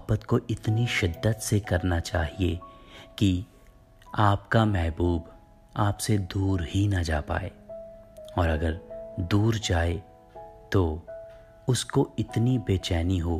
मोहब्बत 0.03 0.25
को 0.25 0.39
इतनी 0.51 0.87
शिद्दत 0.87 1.39
से 1.43 1.61
करना 1.61 2.01
चाहिए 2.01 2.59
कि 3.19 3.47
आपका 4.19 4.65
महबूब 4.65 5.33
आपसे 5.77 6.19
दूर 6.19 6.67
ही 6.71 6.89
ना 6.89 7.03
जा 7.03 7.21
पाए। 7.21 7.51
और 8.39 8.49
अगर 8.49 8.81
दूर 9.21 9.59
जाए 9.59 10.03
तो 10.73 11.07
उसको 11.69 12.11
इतनी 12.19 12.59
बेचैनी 12.59 13.19
हो 13.19 13.39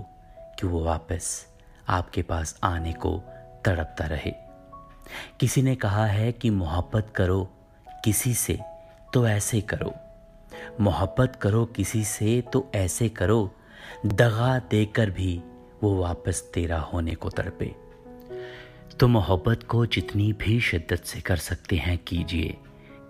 कि 0.59 0.67
वो 0.67 0.85
वापस 0.85 1.47
आपके 1.89 2.23
पास 2.23 2.59
आने 2.65 2.93
को 2.93 3.17
तड़पता 3.65 4.07
रहे। 4.07 4.33
किसी 5.41 5.63
ने 5.63 5.75
कहा 5.75 6.07
है 6.07 6.33
कि 6.33 6.51
मोहब्बत 6.51 7.13
करो 7.17 7.45
किसी 8.05 8.35
से 8.35 8.59
तो 9.15 9.29
ऐसे 9.29 9.61
करो। 9.61 9.95
मोहब्बत 10.81 11.37
करो 11.37 11.65
किसी 11.65 12.05
से 12.05 12.41
तो 12.53 12.71
ऐसे 12.75 13.09
करो। 13.09 13.51
दगा 14.07 14.59
देकर 14.59 15.11
भी 15.11 15.43
वो 15.83 15.97
वापस 15.97 16.51
तेरा 16.55 16.81
होने 16.81 17.15
को 17.15 17.31
तड़पे। 17.31 17.75
तो 19.01 19.09
मोहब्बत 19.09 19.63
को 19.63 19.87
जितनी 19.87 20.33
भी 20.33 20.61
शिद्दत 20.61 21.05
से 21.05 21.21
कर 21.21 21.37
सकते 21.37 21.77
हैं 21.77 21.99
कीजिए, 21.99 22.57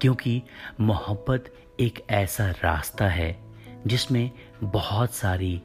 क्योंकि 0.01 0.43
मोहब्बत 0.81 1.55
एक 1.81 2.05
ऐसा 2.11 2.51
रास्ता 2.51 3.09
है 3.09 3.39
जिसमें 3.87 4.31
बहुत 4.63 5.15
सारी 5.15 5.63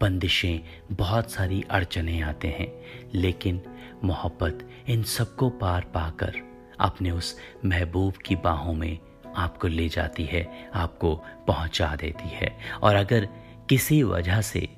बंदिशें, 0.00 0.58
बहुत 0.92 1.30
सारी 1.30 1.64
अड़चने 1.70 2.20
आते 2.20 2.48
हैं। 2.48 2.68
लेकिन 3.14 3.62
मोहब्बत 4.04 4.68
इन 4.88 5.02
सबको 5.02 5.50
पार 5.50 5.80
पाकर 5.80 6.34
अपने 6.80 7.10
उस 7.10 7.38
महबूब 7.64 8.14
की 8.14 8.36
बाहों 8.36 8.74
में 8.74 8.98
आपको 9.36 9.68
ले 9.68 9.88
जाती 9.88 10.24
है, 10.24 10.70
आपको 10.74 11.14
पहुँचा 11.46 11.96
देती 11.96 12.28
है। 12.28 12.58
और 12.82 12.94
अगर 12.94 13.28
किसी 13.68 14.02
वजह 14.02 14.40
से 14.40 14.68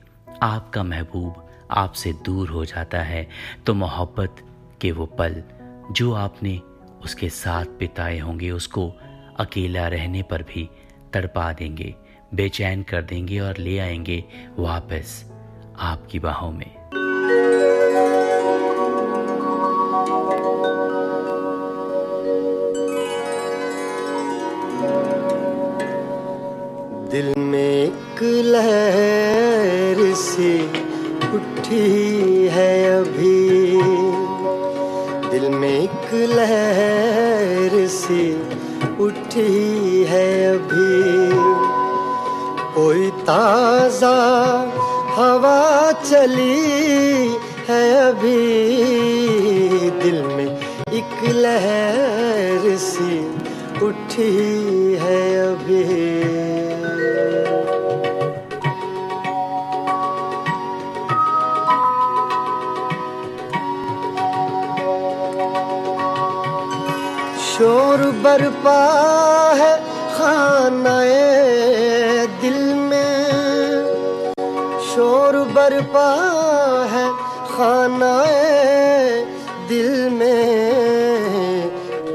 आपका 0.42 0.82
महबूब 0.82 1.43
आपसे 1.70 2.12
दूर 2.12 2.48
हो 2.48 2.64
जाता 2.64 2.98
है 2.98 3.28
तो 3.66 3.74
मोहब्बत 3.74 4.36
के 4.80 4.92
वो 4.92 5.06
पल 5.06 5.42
जो 5.92 6.12
आपने 6.12 6.60
उसके 7.04 7.28
साथ 7.28 7.64
बिताए 7.64 8.18
होंगे, 8.18 8.50
उसको 8.50 8.92
अकेला 9.36 9.88
रहने 9.88 10.22
पर 10.22 10.42
भी 10.42 10.70
तड़पा 11.12 11.52
देंगे, 11.52 11.94
बेचैन 12.34 12.82
कर 12.82 13.02
देंगे 13.02 13.40
और 13.40 13.58
ले 13.58 13.78
आएँगे 13.78 14.24
वापस 14.58 15.32
आपकी 15.78 16.18
बाहों 16.18 16.52
में। 16.52 16.70
दिल 27.10 27.34
में 27.38 27.58
एक 27.58 28.22
लहर 28.22 30.14
सी 30.14 30.93
उठी 31.64 32.48
है 32.48 33.00
अभी। 33.00 33.82
दिल 35.30 35.48
में 35.50 35.68
एक 35.68 36.14
लहर 36.14 37.86
सी 37.88 38.32
उठी 39.00 40.04
है 40.04 40.28
अभी। 40.50 41.30
कोई 42.74 43.10
ताज़ा 43.10 44.12
हवा 45.14 45.92
चली 45.92 46.60
है 47.68 47.82
अभी। 48.00 48.38
दिल 50.02 50.22
में 50.22 50.58
एक 50.92 51.24
लहर 51.34 52.76
सी 52.76 53.18
उठी 53.86 54.32
है 55.00 55.24
अभी। 55.46 56.13
बरपा 68.24 68.80
है 69.54 69.72
खानाए 70.14 71.16
दिल 72.42 72.74
में। 72.74 73.24
शोर 74.94 75.36
बरपा 75.36 76.06
है 76.92 77.12
खानाए 77.48 79.24
दिल 79.68 80.10
में। 80.10 81.70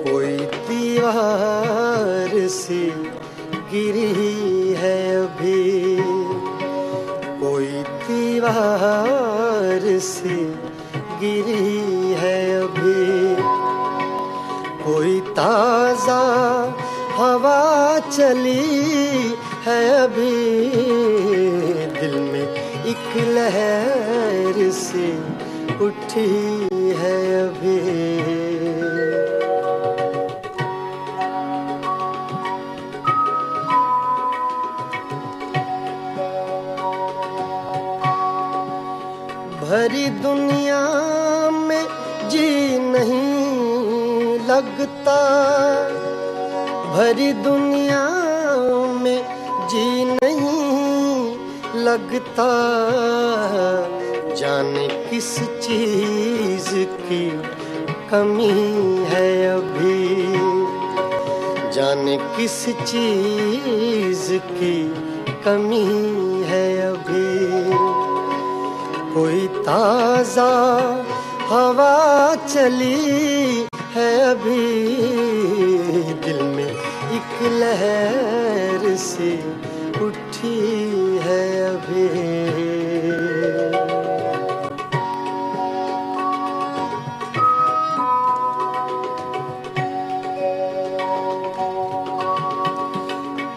कोई 0.09 0.37
दीवार 0.69 2.47
सी 2.47 2.85
गिरी 3.71 4.73
है 4.73 5.25
अभी। 5.25 5.97
कोई 7.41 7.83
दीवार 8.07 9.99
सी 9.99 10.39
गिरी 11.21 12.13
है 12.13 12.61
अभी। 12.61 13.09
कोई 14.83 15.19
हवा 15.19 15.68
चली 18.19 19.35
है 19.65 19.81
अभी 19.97 20.31
दिल 21.99 22.15
में 22.21 22.47
एक 22.91 23.15
लहर 23.35 24.57
से 24.79 25.07
उठी 25.85 26.25
है 26.99 27.15
अभी। 27.41 27.77
भरी 39.61 40.07
दुनिया 40.27 40.83
में 41.49 41.85
जी 42.29 42.79
नहीं 42.89 44.39
लगता। 44.49 45.19
भरी 46.99 47.33
दुनिया 47.33 48.07
में 49.01 49.21
जी 49.67 50.05
नहीं 50.05 51.35
लगता। 51.83 52.47
जाने 54.35 54.87
किस 54.87 55.39
चीज़ 55.39 56.69
की 56.75 57.29
कमी 58.09 58.49
है 59.11 59.31
अभी। 59.47 60.25
जाने 61.71 62.17
किस 62.17 62.65
चीज़ 62.69 64.33
की 64.33 64.75
कमी 65.45 65.85
है 66.43 66.67
अभी। 66.81 67.29
कोई 69.13 69.47
ताज़ा 69.47 70.51
हवा 71.47 72.35
चली 72.35 73.67
है 73.95 74.11
अभी। 74.31 75.58
लहर 77.51 78.95
सी 78.97 79.33
उठी 80.05 80.57
है 81.23 81.43
अभी। 81.69 82.07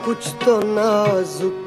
कुछ 0.06 0.28
तो 0.44 0.54
नाजुक 0.66 1.61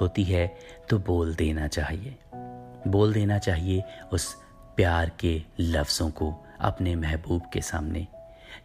होती 0.00 0.24
है 0.24 0.46
तो 0.90 0.98
बोल 0.98 1.34
देना 1.34 1.66
चाहिए। 1.68 2.16
बोल 2.86 3.12
देना 3.12 3.38
चाहिए 3.38 3.82
उस 4.12 4.34
प्यार 4.76 5.10
के 5.20 5.40
लफ्ज़ों 5.60 6.10
को 6.10 6.32
अपने 6.60 6.94
महबूब 6.96 7.50
के 7.52 7.60
सामने। 7.60 8.06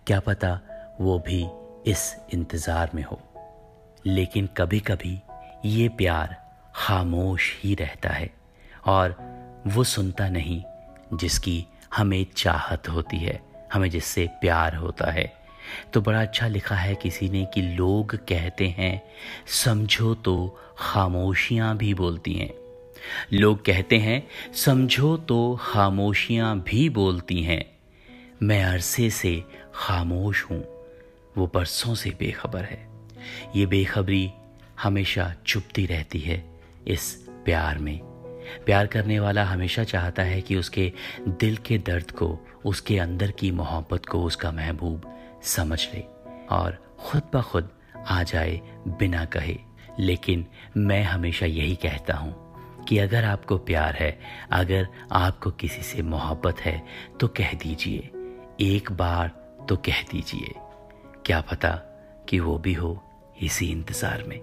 क्या 0.07 0.19
पता 0.19 0.59
वो 1.01 1.17
भी 1.19 1.45
इस 1.85 2.15
इंतज़ार 2.33 2.89
में 2.95 3.03
हो। 3.03 3.19
लेकिन 4.05 4.47
कभी 4.57 4.79
कभी 4.79 5.19
ये 5.65 5.87
प्यार 5.89 6.35
खामोश 6.75 7.51
ही 7.59 7.73
रहता 7.75 8.09
है, 8.09 8.29
और 8.87 9.15
वो 9.67 9.83
सुनता 9.83 10.27
नहीं 10.29 10.61
जिसकी 11.13 11.65
हमें 11.95 12.25
चाहत 12.35 12.89
होती 12.89 13.17
है, 13.17 13.39
हमें 13.73 13.89
जिससे 13.89 14.27
प्यार 14.41 14.75
होता 14.75 15.11
है। 15.11 15.31
तो 15.93 16.01
बड़ा 16.01 16.21
अच्छा 16.21 16.47
लिखा 16.47 16.75
है 16.75 16.95
किसी 16.95 17.29
ने 17.29 17.45
कि 17.45 17.61
लोग 17.61 18.15
कहते 18.27 18.67
हैं, 18.67 19.01
समझो 19.63 20.13
तो 20.15 20.35
खामोशियाँ 20.77 21.77
भी 21.77 21.93
बोलती 21.93 22.33
हैं। 22.33 22.53
लोग 23.33 23.65
कहते 23.65 23.97
हैं, 23.97 24.27
समझो 24.53 25.17
तो 25.17 25.59
खामोशियाँ 25.61 26.59
भी 26.59 26.89
बोलती 26.89 27.43
हैं। 27.43 27.77
मैं 28.43 28.63
अरसे 28.63 29.09
से 29.09 29.43
खामोश 29.75 30.43
हूँ। 30.43 30.65
वो 31.37 31.51
बरसों 31.53 31.95
से 31.95 32.09
बेखबर 32.09 32.63
है। 32.63 32.89
ये 33.55 33.65
बेखबरी 33.65 34.31
हमेशा 34.81 35.35
चुपती 35.47 35.85
रहती 35.85 36.19
है 36.19 36.59
इस 36.87 37.29
प्यार 37.29 37.77
में। 37.77 37.99
प्यार 38.65 38.87
करने 38.87 39.19
वाला 39.19 39.43
हमेशा 39.43 39.83
चाहता 39.83 40.23
है 40.23 40.41
कि 40.41 40.55
उसके 40.55 40.93
दिल 41.27 41.57
के 41.57 41.77
दर्द 41.77 42.11
को, 42.11 42.39
उसके 42.65 42.99
अंदर 42.99 43.31
की 43.31 43.51
मोहब्बत 43.51 44.05
को, 44.05 44.23
उसका 44.23 44.51
महबूब 44.51 45.19
समझ 45.43 45.87
ले 45.93 46.03
और 46.51 46.95
खुद 46.99 47.21
ब 47.33 47.41
खुद 47.41 47.69
आ 48.07 48.23
जाए 48.23 48.61
बिना 48.87 49.25
कहे। 49.25 49.72
लेकिन 49.99 50.45
मैं 50.77 51.03
हमेशा 51.03 51.45
यही 51.45 51.75
कहता 51.75 52.13
हूँ 52.13 52.35
कि 52.89 52.97
अगर 52.97 53.23
आपको 53.23 53.57
प्यार 53.57 53.95
है, 53.95 54.19
अगर 54.51 54.87
आपको 55.11 55.51
किसी 55.51 55.81
से 55.81 56.01
मोहब्बत 56.01 56.59
है 56.59 56.83
तो 57.19 57.27
कह 57.27 57.53
दीजिए। 57.53 58.09
एक 58.61 58.91
बार 58.91 59.31
तो 59.69 59.75
कह 59.75 60.01
दीजिए। 60.11 60.53
क्या 61.25 61.41
पता 61.41 61.69
कि 62.29 62.39
वो 62.39 62.57
भी 62.57 62.73
हो 62.73 63.03
इसी 63.41 63.71
इंतज़ार 63.71 64.23
में। 64.23 64.39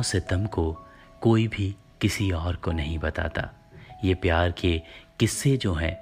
जुल्मों 0.00 0.20
सितम 0.20 0.46
को 0.46 0.88
कोई 1.20 1.48
भी 1.48 1.76
किसी 2.00 2.30
और 2.30 2.56
को 2.56 2.72
नहीं 2.72 2.98
बताता। 2.98 3.50
ये 4.04 4.14
प्यार 4.14 4.52
के 4.52 4.82
किस्से 5.18 5.56
जो 5.56 5.74
हैं, 5.74 5.96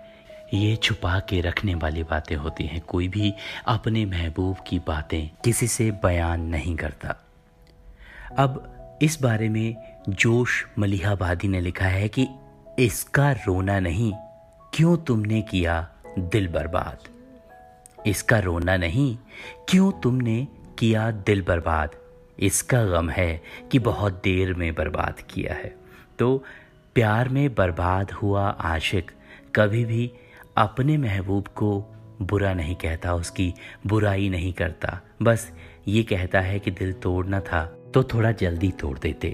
ये 0.55 0.77
छुपा 0.77 1.21
के 1.21 1.41
रखने 1.41 1.75
वाली 1.75 2.03
बातें 2.03 2.37
होती 2.37 2.65
हैं। 2.65 2.81
कोई 2.81 3.09
भी 3.09 3.35
अपने 3.67 4.07
महबूब 4.07 4.57
की 4.67 4.79
बातें 4.79 5.31
किसी 5.45 5.67
से 5.67 5.91
बयान 5.91 6.41
नहीं 6.41 6.77
करता। 6.77 7.17
अब 8.39 8.99
इस 9.03 9.23
बारे 9.23 9.49
में 9.49 9.77
जोश 10.09 10.67
मलिहाबादी 10.79 11.49
ने 11.49 11.61
लिखा 11.61 11.87
है 11.87 12.09
कि 12.09 12.29
इसका 12.79 13.33
रोना 13.33 13.81
नहीं, 13.81 14.13
क्यों 14.75 14.97
तुमने 14.97 15.43
किया 15.43 15.89
दिल 16.19 16.49
बर्बाद? 16.49 16.99
इसका 18.07 18.39
रोना 18.39 18.77
नहीं, 18.77 19.19
क्यों 19.69 19.93
तुमने 19.93 20.47
किया 20.79 21.11
दिल 21.11 21.43
बर्बाद? 21.43 21.91
इसका 22.39 22.85
गम 22.85 23.11
है 23.11 23.43
कि 23.73 23.79
बहुत 23.79 24.21
देर 24.25 24.55
में 24.55 24.75
बर्बाद 24.75 25.21
किया 25.31 25.55
है। 25.55 25.75
तो 26.19 26.37
प्यार 26.95 27.29
में 27.29 27.55
बर्बाद 27.55 28.13
हुआ 28.13 28.49
आशिक 28.49 29.11
कभी 29.55 29.85
भी 29.85 30.11
अपने 30.57 30.97
महबूब 30.97 31.49
को 31.49 31.71
बुरा 32.23 32.53
नहीं 32.55 32.75
कहता, 32.77 33.15
उसकी 33.15 33.53
बुराई 33.87 34.29
नहीं 34.29 34.53
करता। 34.53 35.01
बस 35.23 35.51
ये 35.89 36.03
कहता 36.03 36.41
है 36.41 36.59
कि 36.59 36.71
दिल 36.71 36.93
तोड़ना 36.93 37.41
था 37.41 37.65
तो 37.95 38.03
थोड़ा 38.05 38.33
जल्दी 38.33 38.71
तोड़ 38.71 38.99
देते। 38.99 39.31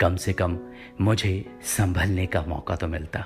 कम 0.00 0.16
से 0.16 0.32
कम 0.32 0.58
मुझे 1.00 1.44
संभलने 1.76 2.26
का 2.26 2.42
मौका 2.42 2.76
तो 2.76 2.88
मिलता। 2.88 3.24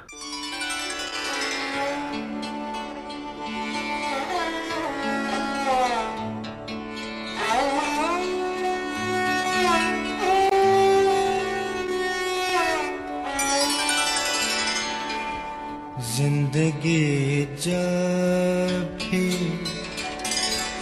ज़िंदगी 16.22 17.44
जब 17.62 18.98
भी 19.02 19.28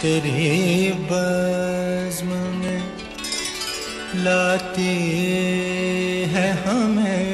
तेरी 0.01 0.91
बज़्म 1.11 2.29
में 2.57 2.83
लाती 4.23 4.93
है 6.33 6.45
हमें। 6.65 7.25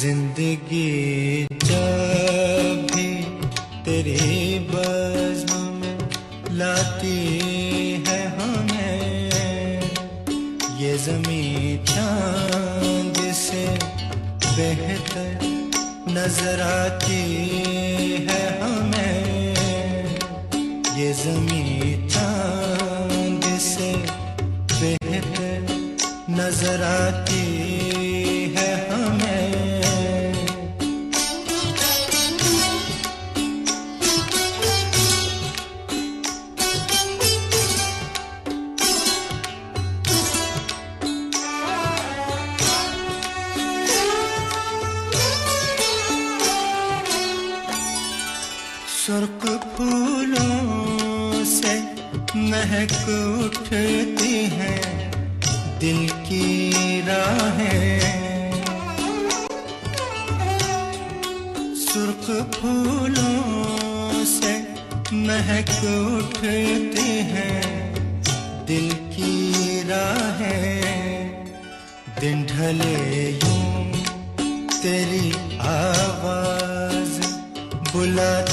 ज़िंदगी 0.00 0.90
बेहतर 14.56 15.28
नज़र 16.14 16.60
आती 16.62 17.20
है 18.28 18.42
हमें। 18.60 19.24
ये 20.98 21.12
जमी 21.22 22.08
चाँद 22.08 23.44
से 23.60 23.92
बेहतर 24.72 25.58
नज़र 26.30 26.82
आती 26.84 27.79
उठती 53.72 54.46
हैं, 54.46 55.10
दिल 55.78 56.08
की 56.08 57.00
राहें। 57.00 58.00
सुर्ख 61.76 62.26
फूलों 62.54 64.24
से 64.24 64.54
महक 65.12 65.70
उठती 66.16 67.12
हैं, 67.30 67.62
दिल 68.66 68.90
की 68.90 69.80
राहें। 69.82 71.44
दिन 72.20 72.46
ढले 72.46 73.30
यूँ, 73.30 73.92
तेरी 74.82 75.32
आवाज़ 75.60 77.20
बुलाती 77.92 78.49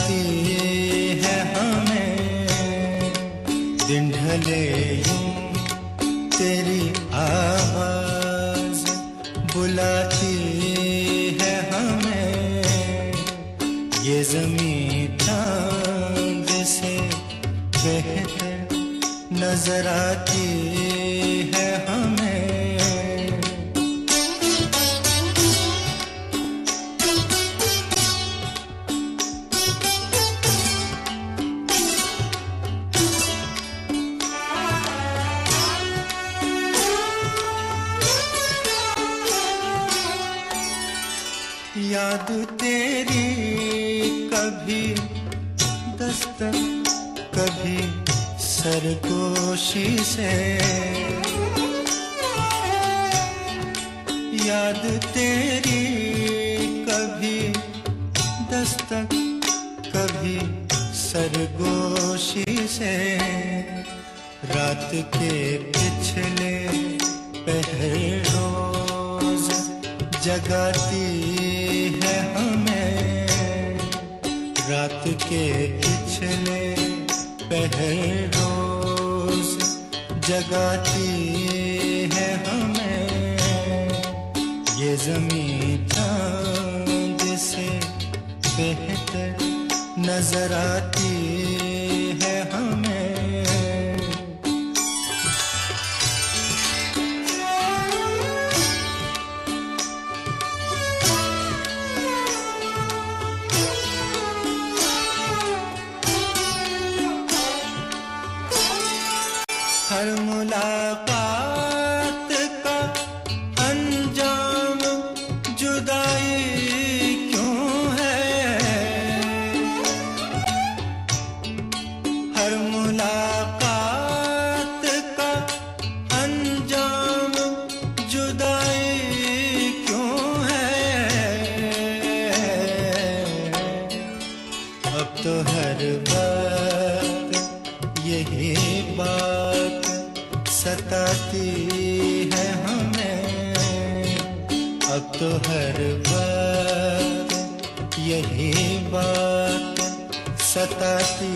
सताती 150.57 151.33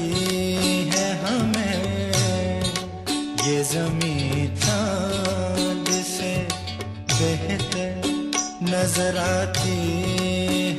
है 0.89 1.07
हमें। 1.17 1.81
ये 3.47 3.57
जमी 3.63 4.47
चाँद 4.57 5.89
से 6.05 6.31
बेहतर 7.11 7.89
नज़र 8.63 9.17
आती 9.17 9.75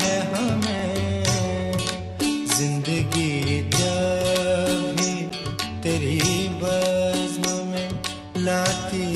है 0.03 0.16
हमें। 0.32 1.68
ज़िंदगी 2.55 3.61
जब 3.76 4.90
भी 4.99 5.14
तेरी 5.84 6.18
बज़्म 6.64 7.55
में 7.68 7.88
लाती 8.38 9.07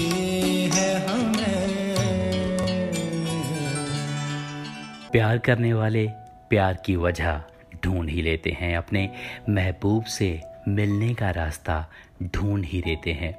है 0.77 0.89
हमें। 1.09 1.61
प्यार 5.13 5.39
करने 5.51 5.75
वाले 5.75 6.07
प्यार 6.51 6.83
की 6.87 6.97
वजह। 6.97 7.41
ढूंढ 8.07 8.15
ही 8.15 8.23
लेते 8.23 8.51
हैं, 8.51 8.77
अपने 8.77 9.11
महबूब 9.49 10.05
से 10.05 10.41
मिलने 10.69 11.15
का 11.15 11.31
रास्ता 11.31 11.87
ढूंढ 12.25 12.65
ही 12.65 12.83
लेते 12.87 13.13
हैं। 13.13 13.35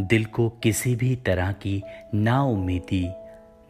दिल 0.00 0.24
को 0.24 0.48
किसी 0.62 0.94
भी 0.96 1.14
तरह 1.16 1.52
की 1.52 1.82
नाउमीदी 2.14 3.06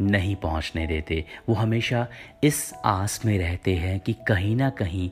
नहीं 0.01 0.37
पहुँचने 0.37 0.87
देते। 0.87 1.25
वो 1.49 1.55
हमेशा 1.55 2.07
इस 2.45 2.73
आस 2.85 3.21
में 3.25 3.39
रहते 3.39 3.75
हैं 3.75 3.99
कि 4.01 4.13
कहीं 4.29 4.55
ना 4.57 4.71
कहीं 4.71 5.11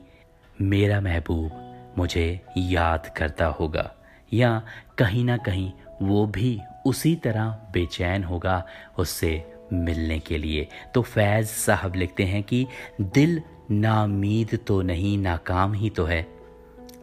मेरा 0.61 1.01
महबूब 1.01 1.93
मुझे 1.97 2.39
याद 2.57 3.13
करता 3.17 3.45
होगा, 3.45 3.91
या 4.33 4.61
कहीं 4.97 5.23
ना 5.25 5.37
कहीं 5.37 5.71
वो 6.01 6.25
भी 6.27 6.59
उसी 6.85 7.15
तरह 7.15 7.57
बेचैन 7.73 8.23
होगा 8.23 8.63
उससे 8.97 9.31
मिलने 9.73 10.19
के 10.19 10.37
लिए। 10.37 10.67
तो 10.93 11.01
फैज़ 11.01 11.47
साहब 11.47 11.95
लिखते 11.95 12.23
हैं 12.23 12.43
कि 12.43 12.65
दिल 13.01 13.41
नामीद 13.71 14.59
तो 14.67 14.81
नहीं 14.81 15.17
नाकाम 15.17 15.73
ही 15.73 15.89
तो 15.89 16.05
है। 16.05 16.27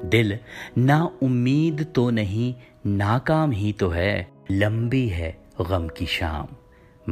दिल, 0.05 0.39
ना 0.79 1.11
उम्मीद 1.23 1.87
तो 1.95 2.11
नहीं 2.11 2.55
नाकाम 2.87 3.51
ही 3.51 3.73
तो 3.73 3.89
है। 3.89 4.29
लंबी 4.51 5.09
है 5.09 5.47
गम 5.63 5.89
की 5.89 6.07
शाम, 6.07 6.47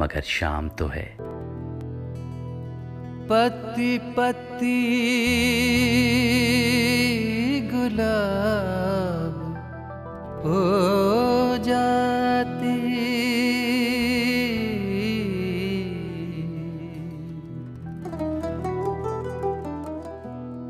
मगर 0.01 0.21
शाम 0.21 0.69
तो 0.69 0.87
है। 0.87 1.17
पति 3.27 3.97
पति 3.97 4.81
गुलाब 7.73 9.37
हो 10.45 10.63
जाती 11.57 12.64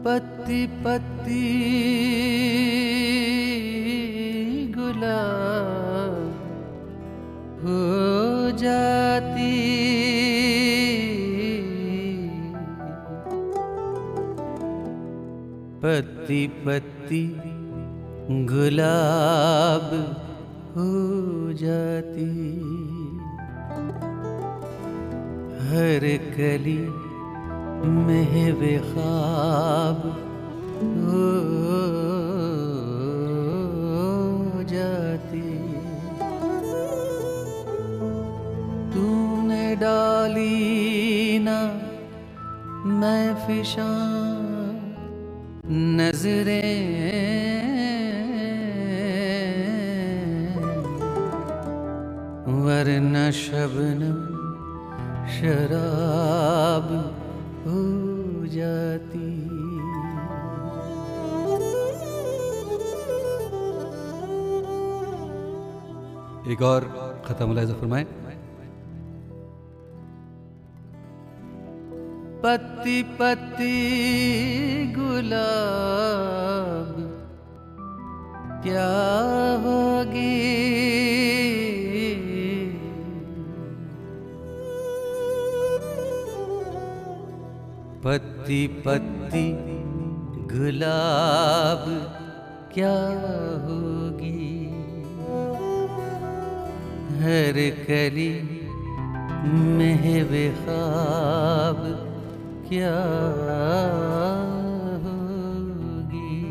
पत्ती 0.06 0.68
पत्ती 0.68 1.44
गुलाब 4.76 6.18
हो 7.62 7.80
जाती। 8.58 9.56
पत्ती 15.84 16.48
पत्ती 16.48 17.24
गुलाब 18.54 19.90
हो 20.76 20.92
जाती। 21.54 22.30
हर 25.68 26.08
कली 26.38 27.05
महवे 27.84 28.78
ख्वाब। 28.78 30.00
हो 31.04 31.46
डाली 39.76 41.40
ना 41.40 41.60
मैं 42.86 43.36
फिशा 43.36 43.90
नज़रें। 45.70 46.96
वरना 52.66 53.32
शबनम 53.32 54.20
शराब। 55.40 57.15
हो 57.66 58.46
जाती। 58.48 59.26
एक 66.52 66.62
और 66.64 66.84
ख़त्म 67.26 67.46
मुलायजा 67.48 67.74
फरमाएँ। 67.74 68.06
पत्ती 72.44 73.02
पत्ती 73.20 73.76
गुलाब 74.94 76.96
क्या 78.64 78.92
होगी? 79.64 80.36
पत्ती 88.06 88.68
पत्ती 88.68 89.46
गुलाब 90.52 91.86
क्या 92.74 92.98
होगी? 93.64 94.66
हर 97.22 97.58
कली 97.88 98.30
महवे 99.78 100.46
क्या 102.70 102.94
होगी? 105.06 106.42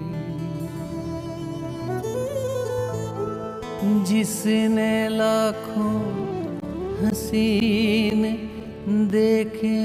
जिसने 4.04 5.08
लाखों 5.08 5.94
हसीन 7.04 8.22
देखे 9.10 9.78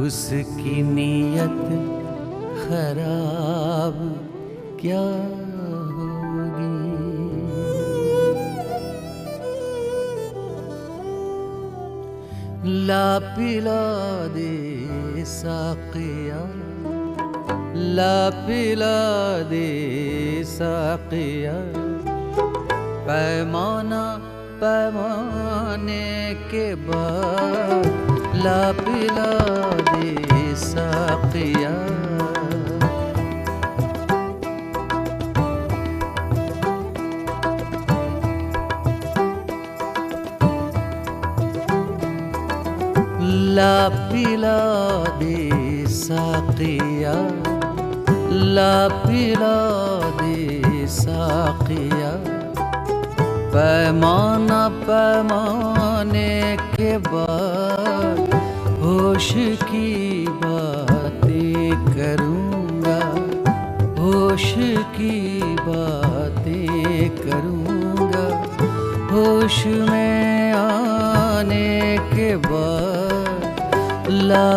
उसकी 0.00 0.82
नीयत 0.82 1.60
खराब 2.60 3.96
क्या 4.80 5.00
होगी? 5.96 6.68
ला 12.88 13.08
पिला 13.36 13.82
दे 14.36 15.24
साकिया 15.26 16.40
ला 17.98 18.16
पिला 18.46 18.96
दे 19.52 19.68
साकिया 20.46 21.54
पैमाना 23.06 24.02
पैमाने 24.60 26.34
के 26.50 26.64
बाद 26.88 27.86
ला 28.44 28.62
पिला 28.80 29.30
दे 45.20 45.86
साकिया 45.96 47.14
ला 48.56 48.76
दे 50.20 50.86
साकिया 50.96 51.99
पैमाना 53.52 54.60
पैमाने 54.86 56.56
के 56.74 56.90
बाद 57.06 58.34
होश 58.82 59.30
की 59.62 59.90
बातें 60.44 61.74
करूँगा। 61.96 63.00
होश 64.00 64.54
की 64.96 65.18
बातें 65.60 67.10
करूँगा। 67.16 68.24
होश 69.12 69.58
में 69.66 70.52
आने 70.52 71.98
के 72.14 72.36
बाद 72.46 74.10
ला 74.10 74.50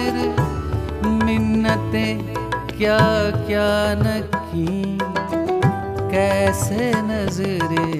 खातिर 0.00 1.08
मिन्नतें 1.24 2.12
क्या 2.76 2.98
क्या 3.46 3.70
न 3.94 4.20
की, 4.50 4.98
कैसे 6.12 6.90
नजरे 7.08 7.90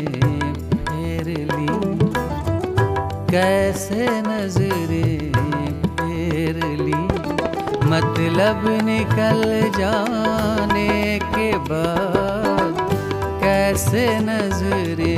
फेर 0.88 1.28
ली, 1.50 1.68
कैसे 3.30 4.08
नजरे 4.28 5.04
फेर 6.00 6.62
ली। 6.80 7.02
मतलब 7.92 8.66
निकल 8.84 9.42
जाने 9.78 11.18
के 11.36 11.52
बाद 11.68 12.88
कैसे 13.44 14.06
नजरे 14.22 15.16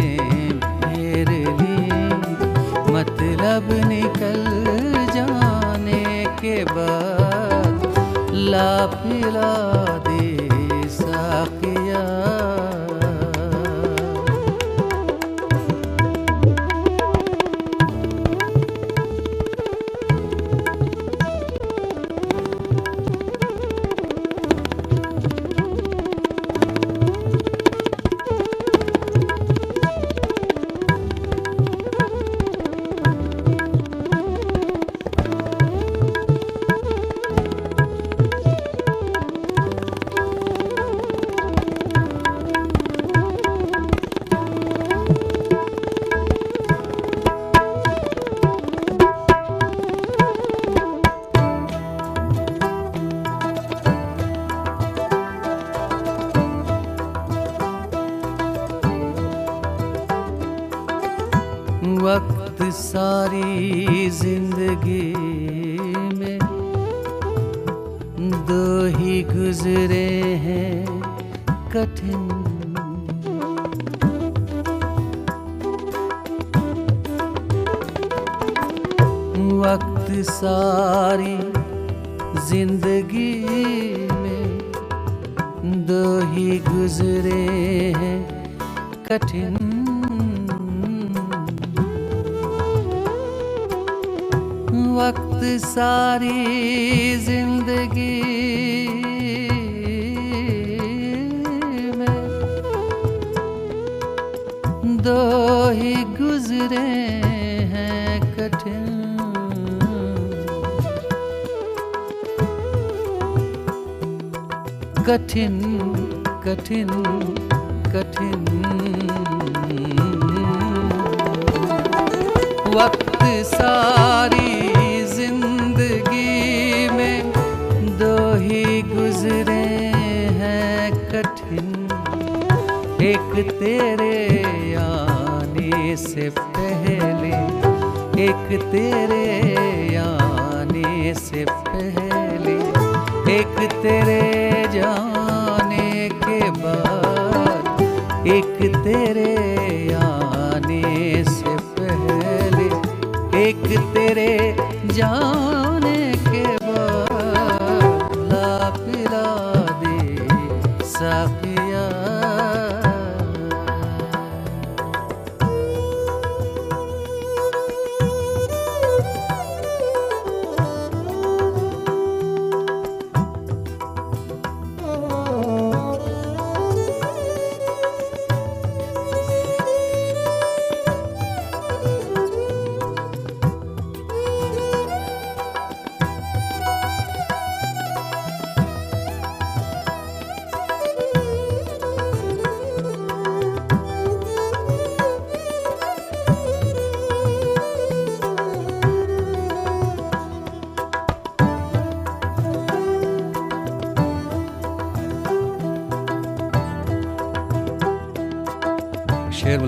फेर 0.85 1.31
ली। 1.61 1.81
मतलब 2.93 3.73
निकल 3.89 4.45
जाने 5.15 5.52
के 6.43 6.63
बाद 6.65 7.83
ला 8.53 8.71
पिला 8.95 9.51
दे 10.07 10.89
साकिया। 10.95 12.03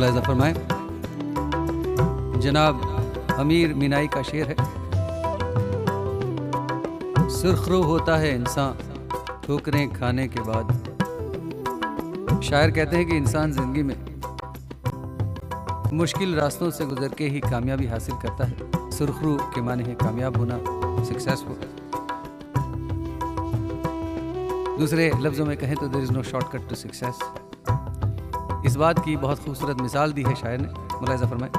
मुलायजा 0.05 0.21
फरमाए। 0.23 0.53
जनाब 2.41 2.81
अमीर 3.41 3.75
मीनाई 3.75 4.07
का 4.07 4.23
शेर 4.23 4.47
है। 4.49 4.57
सुर्खरू 7.31 7.83
होता 7.83 8.17
है 8.17 8.35
इंसान 8.35 8.73
ठोकरें 9.47 9.93
खाने 9.93 10.27
के 10.29 10.41
बाद। 10.41 10.73
शायर 12.43 12.71
कहते 12.71 12.97
हैं 12.97 13.07
कि 13.07 13.17
इंसान 13.17 13.53
ज़िंदगी 13.53 13.83
में 13.83 13.97
मुश्किल 15.93 16.35
रास्तों 16.35 16.71
से 16.71 16.87
गुजर 16.87 17.15
के 17.19 17.29
ही 17.29 17.41
कामयाबी 17.41 17.87
हासिल 17.87 18.17
करता 18.23 18.45
है। 18.45 18.91
सुरखरू 18.91 19.37
के 19.55 19.61
माने 19.63 19.85
है 19.85 19.95
कामयाब 20.03 20.37
होना 20.37 20.59
सक्सेसफुल 21.05 21.57
दूसरे 24.79 25.11
लफ्ज़ों 25.19 25.47
में 25.47 25.57
कहें 25.57 25.77
तो 25.77 25.89
there 25.89 26.03
is 26.03 26.13
no 26.13 26.23
shortcut 26.25 26.69
to 26.69 26.75
success 26.77 27.19
इस 28.67 28.77
बात 28.77 29.05
की 29.05 29.17
बहुत 29.17 29.39
खूबसूरत 29.45 29.77
मिसाल 29.81 30.13
दी 30.13 30.23
है 30.23 30.35
शायर 30.35 30.61
ने। 30.61 30.69
मुलायजा 31.01 31.27
फरमाए। 31.27 31.51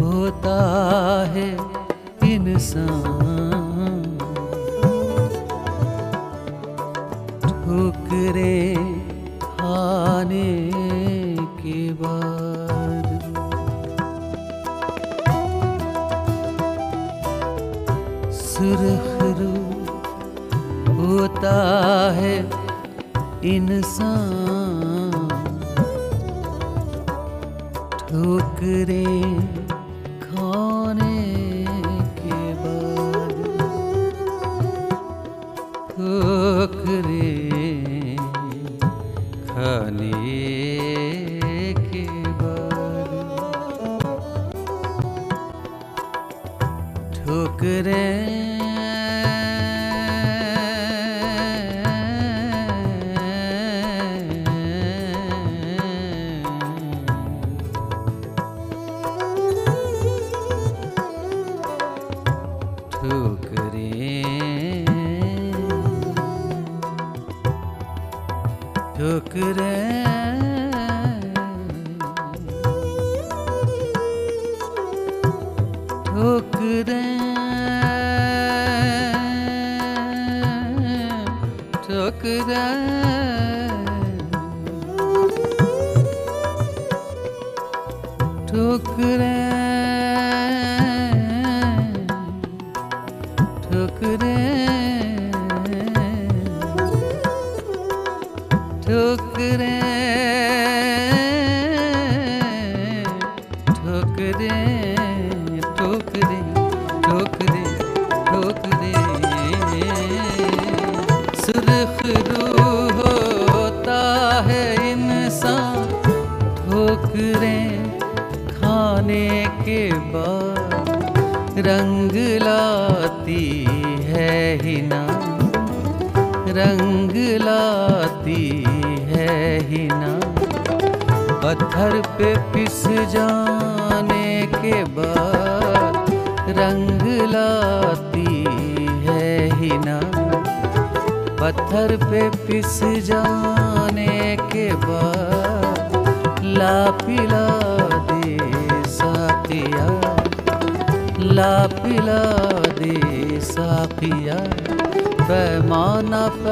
होता 0.00 1.24
है 1.28 1.56
इंसान। 2.32 4.18
ठोकरे 7.42 8.75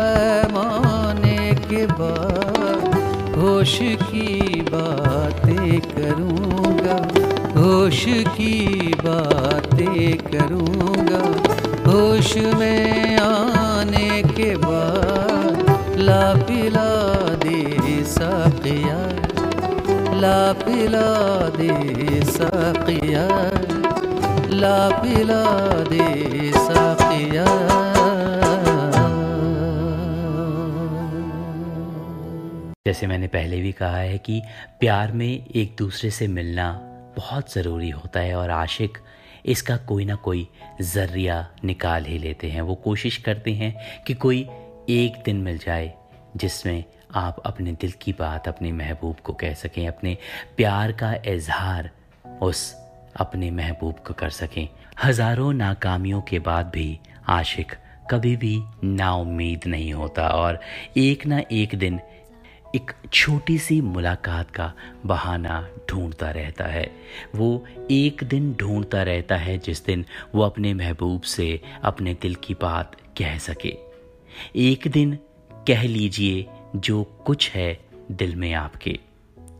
पैमाना 0.05 1.37
के 1.69 1.87
बाद 1.99 3.37
होश 3.37 3.79
की 4.01 4.61
बातें 4.71 5.81
करूँगा, 5.93 6.97
होश 7.57 8.03
की 8.37 8.55
बातें 9.01 10.17
करूँगा। 10.27 11.23
होश 11.87 12.35
में 12.59 13.19
आने 13.21 14.23
के 14.37 14.55
बाद 14.65 15.99
ला 15.99 16.23
पिला 16.49 16.91
दे 17.45 18.03
साकिया 18.13 18.99
ला 20.21 20.41
पिला 20.65 21.09
दे 21.59 22.23
साकिया 22.33 23.27
ला 24.63 24.79
पिला 25.03 25.45
दे 25.91 26.09
साकिया 26.57 27.47
जैसे 32.95 33.07
मैंने 33.07 33.27
पहले 33.27 33.61
भी 33.61 33.71
कहा 33.73 33.97
है 33.97 34.19
कि 34.19 34.41
प्यार 34.81 35.13
में 35.13 35.27
एक 35.27 35.75
दूसरे 35.79 36.11
से 36.11 36.27
मिलना 36.29 36.71
बहुत 37.17 37.53
ज़रूरी 37.53 37.89
होता 37.91 38.21
है 38.21 38.35
और 38.35 38.51
आशिक 38.51 38.99
इसका 39.47 39.77
कोई 39.89 40.05
ना 40.05 40.15
कोई 40.15 40.47
ज़रिया 40.81 41.39
निकाल 41.65 42.05
ही 42.05 42.19
लेते 42.19 42.51
हैं। 42.51 42.61
वो 42.61 42.75
कोशिश 42.75 43.17
करते 43.17 43.53
हैं 43.53 43.75
कि 44.07 44.15
कोई 44.15 44.41
एक 44.91 45.23
दिन 45.25 45.43
मिल 45.43 45.59
जाए 45.59 45.93
जिसमें 46.37 46.85
आप 47.15 47.43
अपने 47.47 47.73
दिल 47.73 47.93
की 48.03 48.13
बात, 48.13 48.49
अपने 48.49 48.73
महबूब 48.73 49.17
को 49.17 49.33
कह 49.33 49.55
सकें, 49.55 49.87
अपने 49.89 50.17
प्यार 50.57 50.93
का 50.93 51.15
इजहार 51.27 51.91
उस 52.43 52.75
अपने 53.17 53.51
महबूब 53.51 53.99
को 54.07 54.15
कर 54.15 54.31
सकें। 54.31 54.69
हज़ारों 55.05 55.53
नाकामियों 55.53 56.23
के 56.23 56.39
बाद 56.39 56.71
भी 56.75 56.99
आशिक 57.29 57.73
कभी 58.11 58.37
भी 58.37 58.59
नाउमीद 58.85 59.61
नहीं 59.67 59.93
होता 59.93 60.29
और 60.29 60.61
एक 60.97 61.27
ना 61.27 61.43
एक 61.53 61.75
दिन 61.75 62.01
एक 62.75 62.93
छोटी 63.13 63.59
सी 63.59 63.81
मुलाकात 63.81 64.51
का 64.51 64.73
बहाना 65.07 65.69
ढूंढता 65.91 66.31
रहता 66.31 66.65
है। 66.65 66.91
वो 67.37 67.65
एक 67.91 68.25
दिन 68.25 68.55
ढूंढता 68.55 69.03
रहता 69.03 69.37
है 69.37 69.59
जिस 69.59 69.85
दिन 69.87 70.05
वो 70.35 70.43
अपने 70.43 70.75
महबूब 70.75 71.23
से 71.23 71.61
अपने 71.83 72.15
दिल 72.15 72.35
की 72.35 72.55
बात 72.55 72.97
कह 73.19 73.39
सके। 73.39 73.77
एक 74.57 74.89
दिन 74.89 75.19
कह 75.53 75.83
लीजिए 75.83 76.47
जो 76.77 77.05
कुछ 77.05 77.51
है 77.51 77.85
दिल 78.11 78.37
में 78.37 78.53
आपके। 78.55 78.99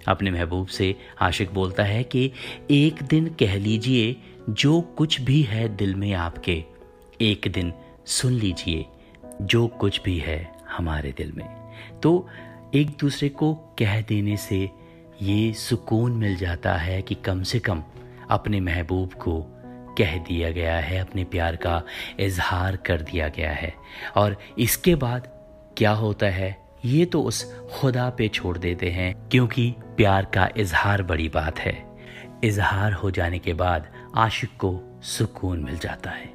अपने 0.09 0.31
महबूब 0.31 0.67
से 0.67 0.97
आशिक 1.21 1.55
बोलता 1.55 1.83
है 1.83 2.05
कि 2.05 2.33
एक 2.71 3.03
दिन 3.03 3.27
कह 3.27 3.57
लीजिए 3.57 4.17
जो 4.51 4.81
कुछ 4.81 5.21
भी 5.21 5.43
है 5.43 5.77
दिल 5.77 5.95
में 5.95 6.13
आपके। 6.13 6.65
एक 7.21 7.53
दिन 7.55 7.73
सुन 8.07 8.33
लीजिए 8.33 8.87
जो 9.43 9.67
कुछ 9.67 10.03
भी 10.03 10.19
है 10.19 10.53
हमारे 10.71 11.15
दिल 11.17 11.33
में। 11.33 11.65
तो 12.03 12.29
एक 12.75 12.91
दूसरे 13.01 13.29
को 13.29 13.55
कह 13.55 14.01
देने 14.01 14.37
से 14.37 14.71
ये 15.23 15.53
सुकून 15.53 16.13
मिल 16.13 16.37
जाता 16.37 16.75
है 16.75 17.03
कि 17.03 17.15
कम 17.15 17.43
से 17.43 17.59
कम 17.59 17.83
अपने 18.31 18.61
महबूब 18.61 19.13
को 19.13 19.47
कह 19.99 20.17
दिया 20.17 20.51
गया 20.51 20.77
है, 20.77 20.99
अपने 20.99 21.25
प्यार 21.25 21.57
का 21.57 21.83
इजहार 22.21 22.77
कर 22.77 23.01
दिया 23.01 23.29
गया 23.29 23.53
है। 23.53 23.75
और 24.17 24.37
इसके 24.59 24.95
बाद 24.95 25.29
क्या 25.77 25.91
होता 25.91 26.27
है? 26.27 26.57
ये 26.85 27.05
तो 27.05 27.23
उस 27.23 27.59
खुदा 27.61 28.11
पे 28.11 28.29
छोड़ 28.29 28.59
देते 28.59 28.91
हैं, 28.91 29.29
क्योंकि 29.29 29.75
प्यार 29.81 30.25
का 30.25 30.49
इजहार 30.57 31.03
बड़ी 31.03 31.29
बात 31.29 31.59
है। 31.59 31.85
इजहार 32.45 32.93
हो 32.93 33.11
जाने 33.11 33.39
के 33.39 33.55
बाद 33.55 33.87
आशिक 34.17 34.51
को 34.51 35.01
सुकून 35.03 35.65
मिल 35.65 35.79
जाता 35.79 36.11
है। 36.11 36.34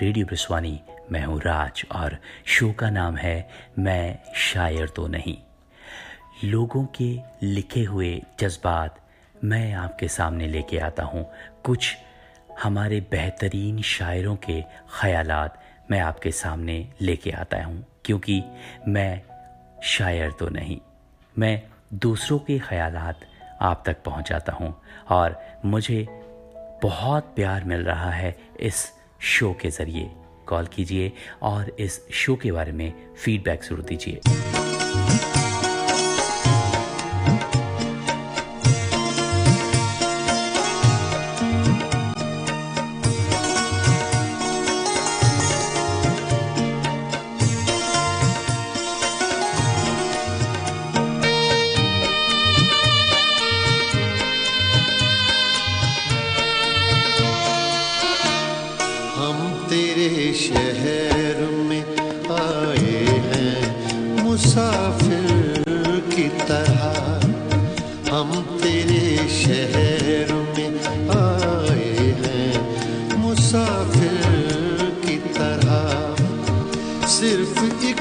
रेडियो 0.00 0.26
बिस्वानी, 0.26 0.80
मैं 1.10 1.24
हूँ 1.24 1.40
राज 1.40 1.82
और 1.92 2.16
शो 2.46 2.70
का 2.72 2.88
नाम 2.90 3.16
है 3.16 3.48
मैं 3.78 4.18
शायर 4.38 4.88
तो 4.88 5.06
नहीं। 5.06 5.36
लोगों 6.44 6.84
के 6.96 7.08
लिखे 7.42 7.82
हुए 7.84 8.10
जज्बात 8.40 9.00
मैं 9.44 9.72
आपके 9.74 10.08
सामने 10.08 10.46
लेके 10.46 10.78
आता 10.78 11.02
हूँ। 11.02 11.24
कुछ 11.64 11.96
हमारे 12.62 13.00
बेहतरीन 13.10 13.80
शायरों 13.84 14.34
के 14.44 14.60
ख्याल 15.00 15.32
मैं 15.90 16.00
आपके 16.00 16.30
सामने 16.32 16.76
लेके 17.00 17.30
आता 17.32 17.62
हूँ, 17.64 17.84
क्योंकि 18.04 18.42
मैं 18.88 19.20
शायर 19.84 20.30
तो 20.30 20.48
नहीं। 20.48 20.78
मैं 21.34 21.62
दूसरों 21.96 22.38
के 22.38 22.58
ख्याल 22.58 22.96
आप 22.96 23.82
तक 23.86 24.02
पहुँचाता 24.04 24.52
हूँ 24.52 24.74
और 25.10 25.40
मुझे 25.64 26.06
बहुत 26.82 27.32
प्यार 27.36 27.64
मिल 27.64 27.84
रहा 27.84 28.10
है 28.10 28.36
इस 28.60 28.86
शो 29.20 29.52
के 29.60 29.70
ज़रिए 29.70 30.10
कॉल 30.48 30.66
कीजिए 30.66 31.12
और 31.42 31.76
इस 31.80 32.00
शो 32.12 32.34
के 32.36 32.52
बारे 32.52 32.72
में 32.72 32.92
फीडबैक 33.24 33.64
ज़रूर 33.64 33.80
दीजिए। 33.80 34.20
सिर्फ 77.18 77.82
एक 77.84 78.00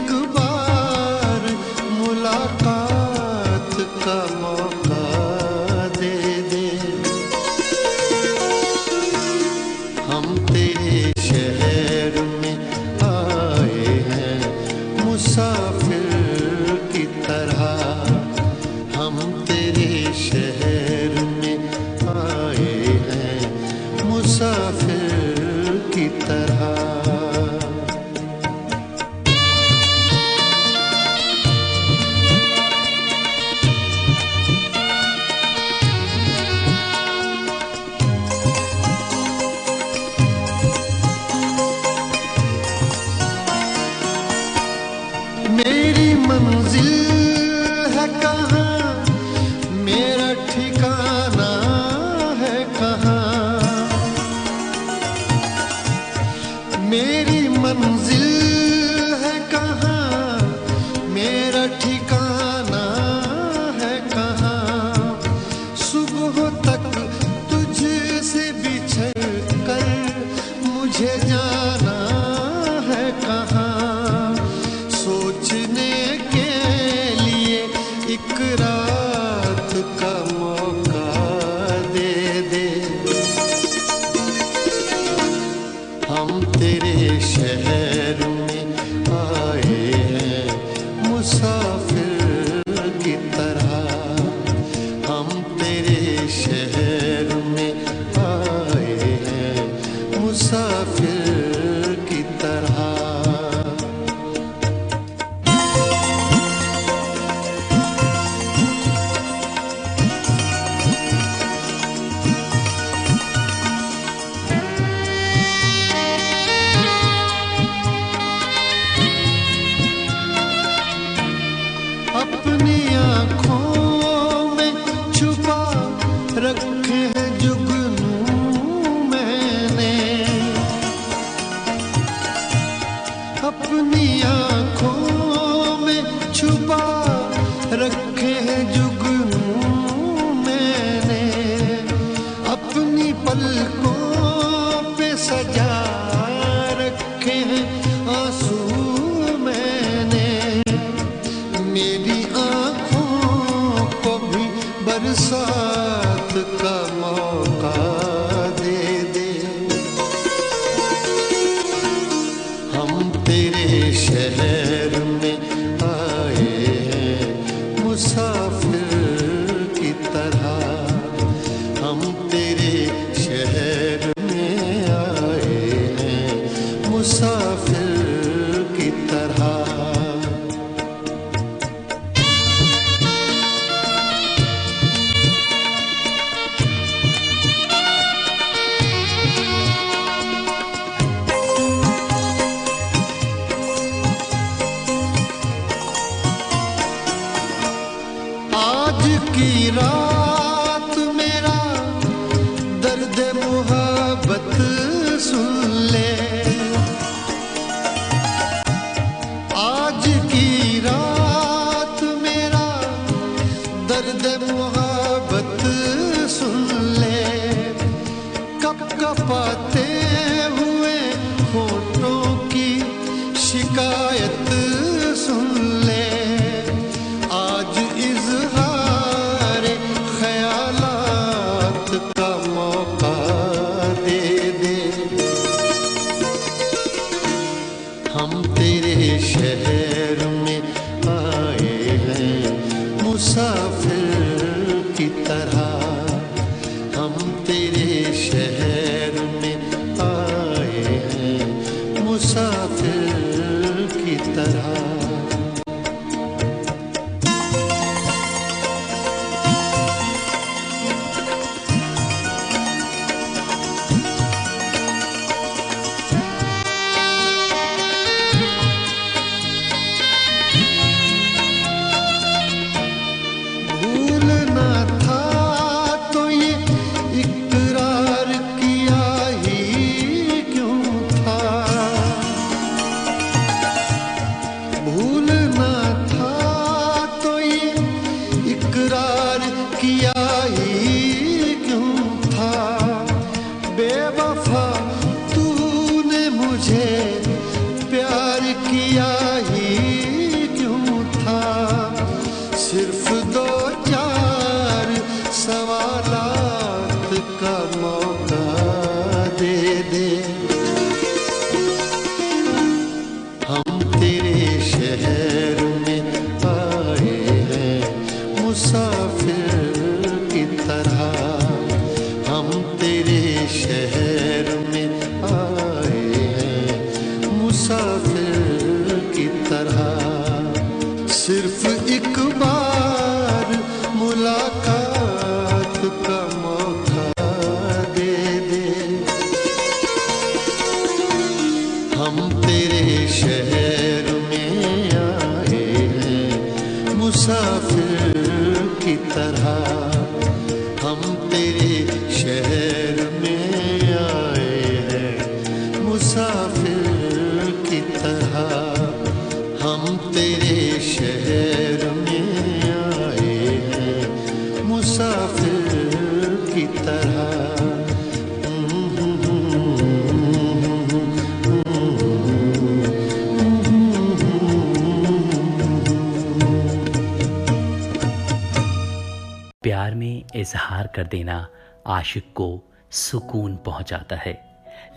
पहुंचाता 383.88 384.15
है। 384.15 384.35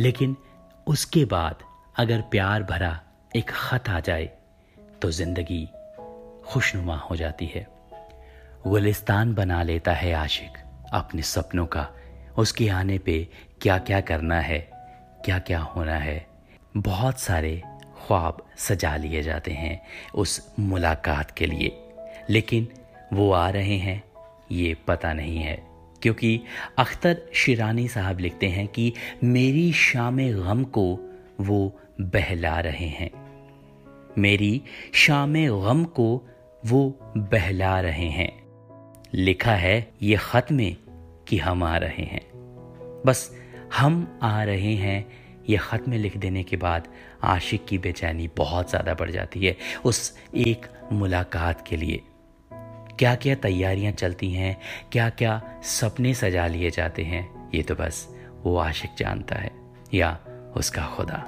लेकिन 0.00 0.36
उसके 0.86 1.24
बाद 1.24 1.62
अगर 1.96 2.20
प्यार 2.30 2.62
भरा 2.62 2.98
एक 3.32 3.50
खत 3.50 3.88
आ 3.88 4.00
जाए 4.00 4.30
तो 5.02 5.10
ज़िंदगी 5.10 5.68
खुशनुमा 6.44 6.96
हो 7.00 7.16
जाती 7.16 7.46
है। 7.46 7.66
गुलिस्तान 8.66 9.34
बना 9.34 9.62
लेता 9.62 9.92
है 9.92 10.12
आशिक 10.14 10.58
अपने 10.92 11.22
सपनों 11.24 11.66
का। 11.66 11.86
उसके 12.38 12.68
आने 12.70 12.98
पे 12.98 13.16
क्या 13.62 13.78
क्या 13.80 14.00
करना 14.00 14.40
है 14.40 14.58
क्या 15.24 15.38
क्या 15.38 15.60
होना 15.60 15.96
है, 15.96 16.26
बहुत 16.76 17.18
सारे 17.20 17.62
ख्वाब 17.98 18.46
सजा 18.58 18.96
लिए 18.96 19.22
जाते 19.22 19.52
हैं 19.52 19.80
उस 20.14 20.54
मुलाकात 20.58 21.30
के 21.30 21.46
लिए। 21.46 21.76
लेकिन 22.30 22.68
वो 23.12 23.30
आ 23.32 23.48
रहे 23.50 23.76
हैं, 23.78 24.02
ये 24.52 24.74
पता 24.86 25.12
नहीं 25.12 25.38
है। 25.38 25.58
क्योंकि 26.02 26.40
अख्तर 26.78 27.22
शिरानी 27.34 27.88
साहब 27.88 28.18
लिखते 28.18 28.46
हैं 28.46 28.66
कि 28.68 28.92
मेरी 29.24 29.72
शाम 29.72 30.18
गम 30.18 30.64
को 30.64 30.84
वो 31.40 31.80
बहला 32.00 32.58
रहे 32.60 32.88
हैं। 32.88 33.10
मेरी 34.18 34.62
शाम 34.94 35.34
गम 35.34 35.84
को 35.84 36.26
वो 36.66 36.88
बहला 37.16 37.80
रहे 37.80 38.08
हैं। 38.08 38.32
लिखा 39.14 39.54
है, 39.54 39.92
ये 40.02 40.16
खत 40.20 40.46
में 40.52 40.76
कि 41.28 41.38
हम 41.38 41.62
आ 41.62 41.76
रहे 41.76 42.04
हैं। 42.04 42.22
बस 43.06 43.30
हम 43.76 44.18
आ 44.22 44.42
रहे 44.42 44.74
हैं, 44.74 45.06
ये 45.48 45.56
खत 45.56 45.84
में 45.88 45.98
लिख 45.98 46.16
देने 46.16 46.42
के 46.42 46.56
बाद 46.56 46.88
आशिक 47.24 47.64
की 47.66 47.78
बेचैनी 47.78 48.28
बहुत 48.36 48.70
ज़्यादा 48.70 48.94
बढ़ 48.94 49.10
जाती 49.10 49.46
है 49.46 49.56
उस 49.84 50.18
एक 50.36 50.66
मुलाकात 50.92 51.66
के 51.68 51.76
लिए। 51.76 52.00
क्या 53.00 53.14
क्या 53.14 53.34
तैयारियाँ 53.34 53.92
चलती 53.92 54.30
हैं 54.30 54.56
क्या 54.92 55.08
क्या 55.10 55.40
सपने 55.62 56.14
सजा 56.14 56.46
लिए 56.46 56.70
जाते 56.70 57.02
हैं, 57.02 57.50
ये 57.54 57.62
तो 57.62 57.74
बस 57.74 58.08
वो 58.42 58.56
आशिक 58.56 58.90
जानता 58.98 59.36
है, 59.36 59.50
या 59.94 60.18
उसका 60.56 60.86
खुदा। 60.86 61.24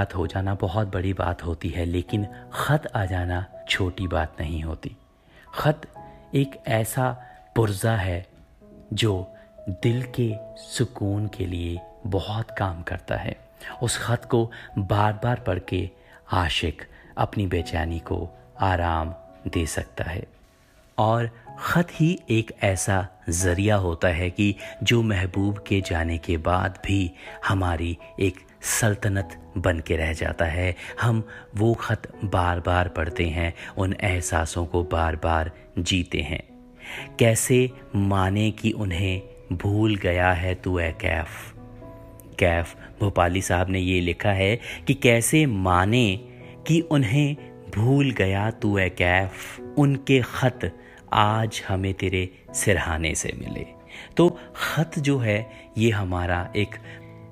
मुलाकात 0.00 0.14
हो 0.16 0.26
जाना 0.26 0.54
बहुत 0.54 0.92
बड़ी 0.92 1.12
बात 1.12 1.42
होती 1.44 1.68
है, 1.68 1.84
लेकिन 1.84 2.26
ख़त 2.54 2.86
आ 2.86 3.04
जाना 3.04 3.44
छोटी 3.68 4.06
बात 4.06 4.36
नहीं 4.40 4.62
होती। 4.62 4.96
ख़त 5.54 5.80
एक 6.34 6.56
ऐसा 6.68 7.10
पुर्जा 7.56 7.94
है 7.96 8.26
जो 8.92 9.12
दिल 9.68 10.02
के 10.16 10.32
सुकून 10.56 11.26
के 11.28 11.46
लिए 11.46 11.78
बहुत 12.06 12.50
काम 12.58 12.82
करता 12.82 13.16
है। 13.16 13.36
उस 13.82 13.98
ख़त 13.98 14.24
को 14.24 14.50
बार 14.78 15.12
बार 15.24 15.40
पढ़ 15.46 15.58
के 15.68 15.88
आशिक 16.32 16.82
अपनी 17.18 17.46
बेचैनी 17.46 17.98
को 18.00 18.28
आराम 18.60 19.14
दे 19.48 19.66
सकता 19.68 20.04
है। 20.04 20.26
और 20.98 21.30
ख़त 21.60 21.88
ही 21.92 22.18
एक 22.30 22.52
ऐसा 22.64 23.06
ज़रिया 23.28 23.76
होता 23.76 24.08
है 24.08 24.30
कि 24.30 24.54
जो 24.82 25.02
महबूब 25.02 25.58
के 25.66 25.80
जाने 25.80 26.16
के 26.18 26.36
बाद 26.40 26.78
भी 26.86 27.10
हमारी 27.48 27.96
एक 28.20 28.38
सल्तनत 28.62 29.52
बन 29.58 29.80
के 29.80 29.96
रह 29.96 30.12
जाता 30.12 30.44
है। 30.44 30.76
हम 31.00 31.26
वो 31.56 31.74
ख़त 31.74 32.12
बार 32.24 32.60
बार 32.60 32.88
पढ़ते 32.88 33.24
हैं, 33.24 33.54
उन 33.78 33.94
एहसासों 34.00 34.66
को 34.66 34.82
बार 34.84 35.16
बार 35.16 35.50
जीते 35.78 36.20
हैं। 36.20 36.42
कैसे 37.18 37.70
माने 37.96 38.50
कि 38.50 38.70
उन्हें 38.70 39.22
भूल 39.52 39.96
गया 39.96 40.32
है 40.32 40.54
तू 40.54 40.78
ए 40.78 40.90
कैफ? 40.92 41.28
कैफ, 42.38 42.76
भोपाली 43.00 43.42
साहब 43.42 43.70
ने 43.70 43.78
ये 43.78 44.00
लिखा 44.00 44.32
है 44.32 44.60
कि 44.86 44.94
कैसे 44.94 45.46
माने 45.46 46.20
कि 46.66 46.80
उन्हें 46.80 47.36
भूल 47.70 48.10
गया 48.10 48.50
तू 48.50 48.78
ए 48.78 48.88
कैफ? 48.88 49.60
उनके 49.78 50.20
ख़त 50.20 50.78
आज 51.12 51.62
हमें 51.68 51.94
तेरे 51.94 52.28
सिरहाने 52.54 53.14
से 53.14 53.32
मिले। 53.38 53.66
तो 54.16 54.38
ख़त 54.56 54.98
जो 54.98 55.18
है, 55.18 55.50
ये 55.78 55.90
हमारा 55.90 56.52
एक 56.56 56.74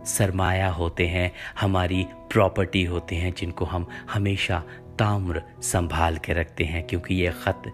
सरमाया 0.09 0.69
होते 0.71 1.07
हैं, 1.07 1.31
हमारी 1.61 2.07
प्रॉपर्टी 2.33 2.85
होते 2.85 3.17
हैं 3.17 3.35
जिनको 3.39 3.65
हम 3.65 3.87
हमेशा 4.13 4.63
ताम्र 4.99 5.43
संभाल 5.63 6.17
के 6.17 6.33
रखते 6.33 6.65
हैं 6.65 6.87
क्योंकि 6.87 7.15
ये 7.15 7.31
ख़त 7.45 7.73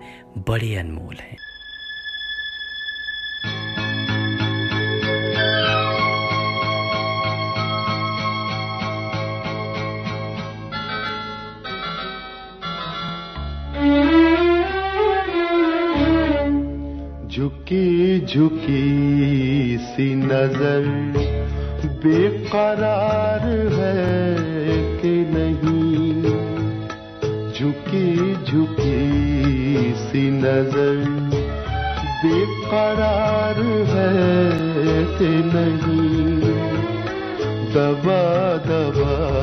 बड़े 0.48 0.74
अनमोल 0.76 1.16
हैं। 1.20 1.36
झुकी 17.28 18.20
झुकी 18.20 19.78
सी 19.78 20.14
नज़र 20.14 21.63
बेकरार 22.04 23.48
है 23.72 23.96
कि 25.02 25.26
नहीं। 25.30 26.22
झुकी 27.52 28.34
झुकी 28.44 29.94
सी 29.96 30.30
नज़र 30.30 31.06
बेकरार 32.24 33.62
है 33.86 35.04
कि 35.18 35.30
नहीं। 35.54 36.40
दबा 37.72 38.56
दबा 38.56 39.34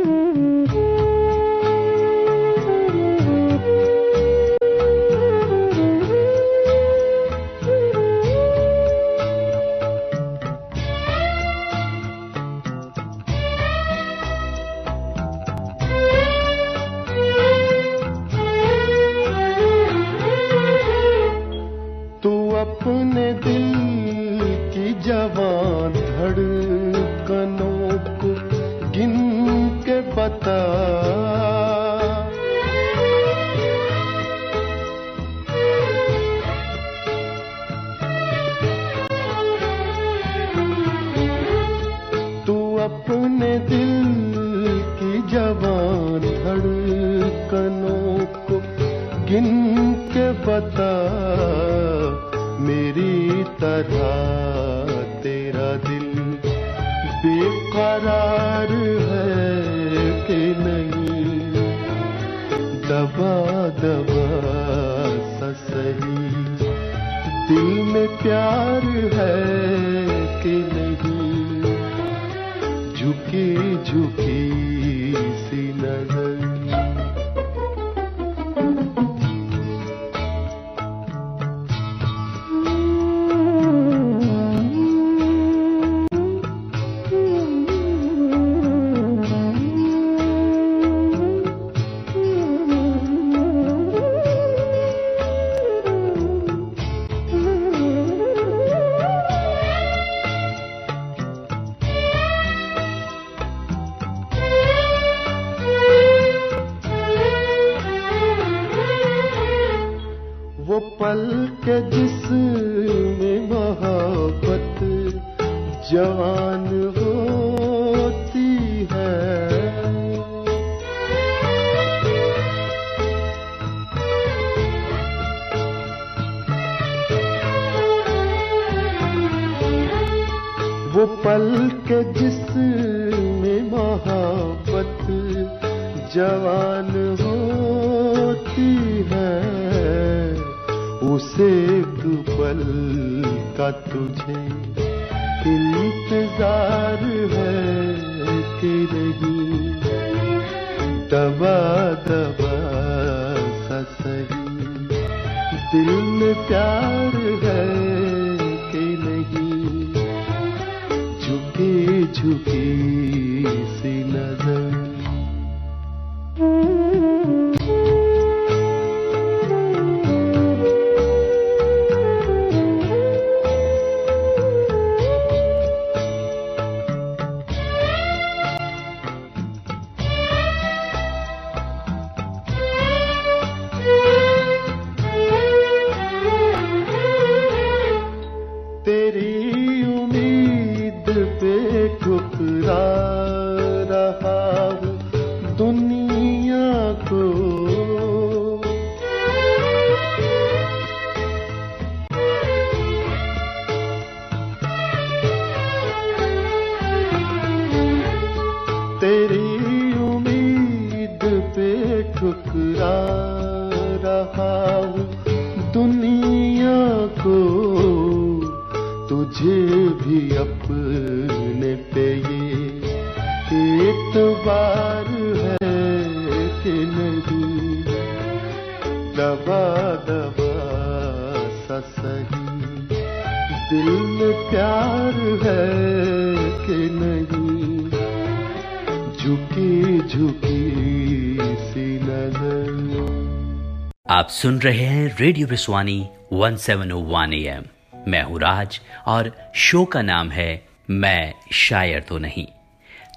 आप 244.14 244.30
सुन 244.30 244.60
रहे 244.60 244.86
हैं 244.86 245.18
रेडियो 245.20 245.48
रिस्वानी 245.48 246.10
1701 246.34 247.34
एम 247.34 247.64
मैं 248.08 248.22
हूँ 248.24 248.40
राज 248.40 248.82
और 249.08 249.52
शो 249.56 249.86
का 249.86 250.02
नाम 250.02 250.32
है 250.32 250.66
मैं 250.90 251.34
शायर 251.52 252.02
तो 252.02 252.18
नहीं। 252.18 252.46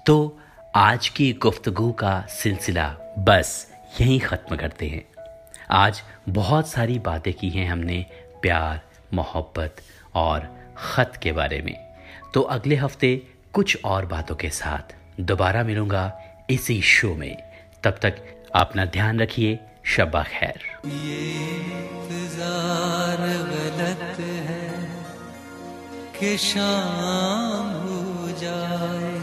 तो 0.05 0.39
आज 0.75 1.09
की 1.09 1.33
गुफ्तगू 1.33 1.91
का 1.91 2.21
सिलसिला 2.21 2.87
बस 3.19 3.73
यहीं 4.01 4.19
ख़त्म 4.19 4.55
करते 4.55 4.87
हैं। 4.87 5.05
आज 5.71 6.01
बहुत 6.29 6.67
सारी 6.67 6.99
बातें 6.99 7.33
की 7.33 7.49
हैं 7.49 7.69
हमने, 7.69 8.05
प्यार, 8.41 8.81
मोहब्बत 9.13 9.75
और 10.15 10.49
ख़त 10.77 11.19
के 11.23 11.31
बारे 11.31 11.61
में। 11.61 11.75
तो 12.33 12.41
अगले 12.41 12.75
हफ़्ते 12.75 13.15
कुछ 13.53 13.77
और 13.85 14.05
बातों 14.05 14.35
के 14.35 14.49
साथ 14.49 14.95
दोबारा 15.19 15.63
मिलूँगा 15.63 16.19
इसी 16.49 16.81
शो 16.81 17.15
में। 17.15 17.37
तब 17.83 17.99
तक 18.01 18.15
अपना 18.55 18.85
ध्यान 18.85 19.19
रखिए 19.19 19.59
शब्बा 19.95 20.23
खैर। 20.23 20.59
गलत 23.49 24.19
है 24.19 24.65
कि 26.19 26.37
शाम 26.37 27.67
हो 27.83 28.01
जाए। 28.41 29.13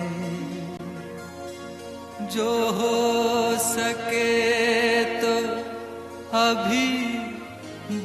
जो 2.34 2.50
हो 2.70 2.94
सके 3.58 4.32
तो 5.20 5.34
अभी 6.38 6.88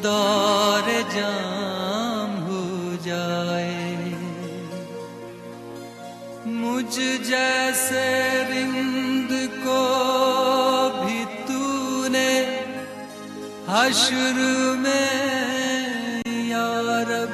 दौर 0.01 0.87
जाम 1.15 2.31
हो 2.47 2.63
जाए। 3.05 4.09
मुझ 6.47 6.93
जैसे 7.29 8.05
रिंद 8.43 9.18
हश्र 13.71 14.37
में 14.83 16.21
यारब 16.49 17.33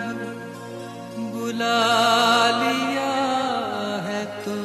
बुला 1.34 1.82
लिया 2.62 3.14
है 4.07 4.24
तो 4.45 4.57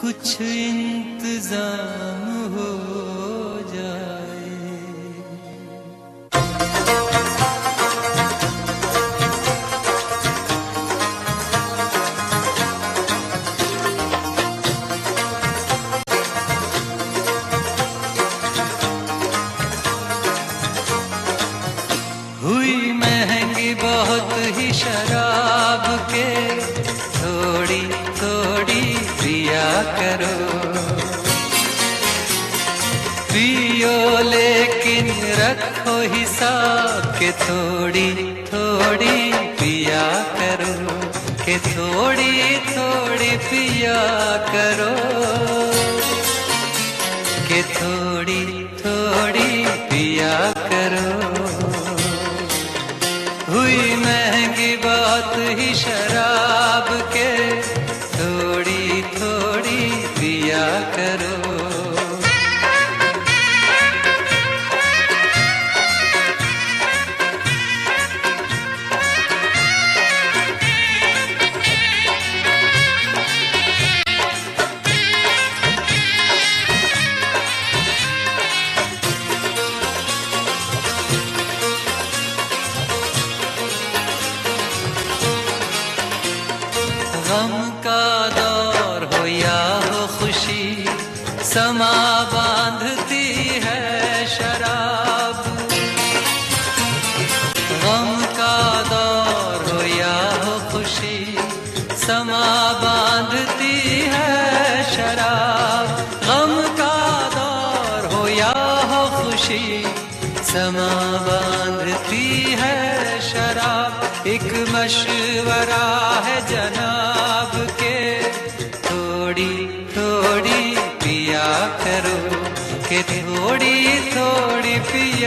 कुछ 0.00 0.26
इंतज़ाम। 0.40 2.09
सा 36.40 37.00
के 37.18 37.32
थोड़ी 37.32 38.10
थोड़ी 38.44 39.32
पिया 39.32 40.04
करो। 40.38 41.00
के 41.44 41.58
थोड़ी 41.58 42.56
थोड़ी 42.56 43.36
पिया 43.36 43.98
करो। 44.52 44.94
के 47.48 47.62
थोड़ी 47.62 48.64
थोड़ी 48.64 49.64
पिया 49.64 50.52
करो। 50.56 51.10
हुई 53.52 53.96
महँगी 53.96 54.76
बात 54.76 55.34
ही 55.38 55.74
शराब 55.74 56.88
के। 57.16 57.62
थोड़ी 58.16 59.02
थोड़ी 59.02 60.06
पिया 60.20 60.66
करो 60.80 60.99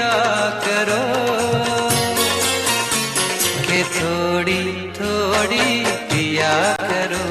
किया 0.03 0.49
करो। 0.65 1.03
के 3.67 3.84
थोड़ी 3.84 4.63
थोड़ी 4.97 5.85
पिया 5.85 6.55
करो। 6.81 7.25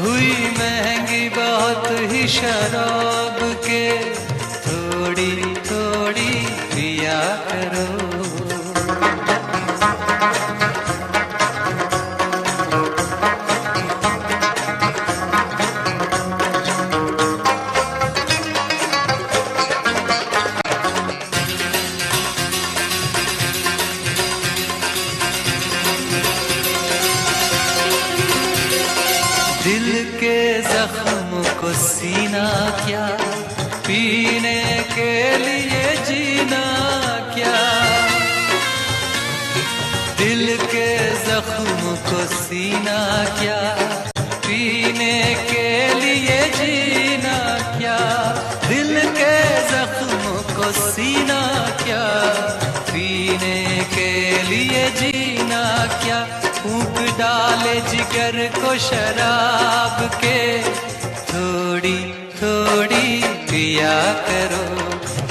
हुई 0.00 0.32
महँगी 0.58 1.28
बहुत 1.28 2.12
ही 2.12 2.28
शराब 2.28 3.07
शराब 58.88 60.10
के 60.24 60.62
थोड़ी 61.30 61.98
थोड़ी 62.38 63.22
पिया 63.50 63.96
करो, 64.28 64.66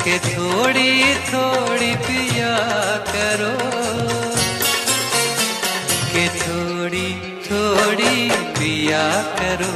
के 0.03 0.19
थोड़ी 0.19 1.15
थोड़ी 1.29 1.95
पिया 1.95 2.55
करो। 3.13 3.55
के 6.11 6.27
थोड़ी 6.27 7.09
थोड़ी 7.47 8.29
पिया 8.59 9.07
करो। 9.39 9.73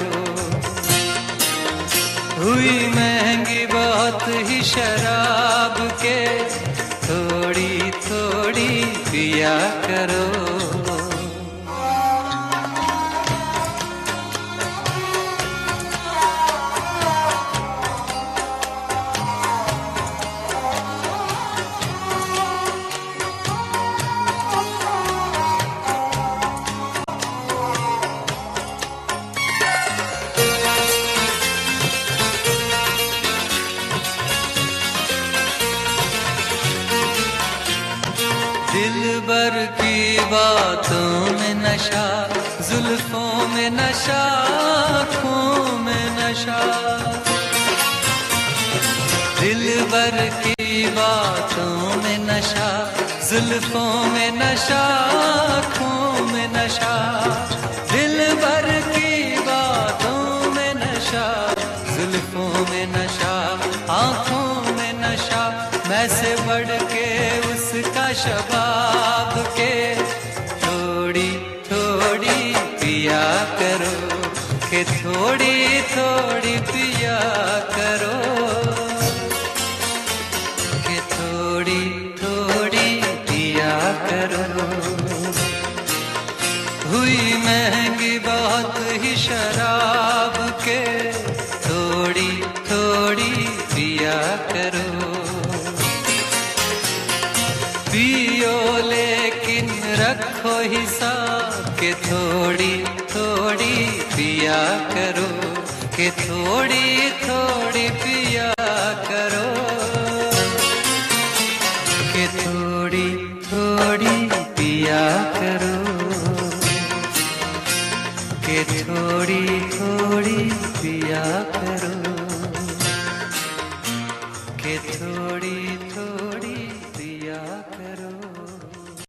हुई 2.44 2.88
महँगी 2.95 3.66
बहुत 3.66 4.28
ही 4.28 4.62
शराब 4.64 5.82
के 6.06 6.20
थोड़ी 7.08 7.91
थोड़ी 7.91 8.86
पिया 9.12 9.58
करो। 9.88 10.41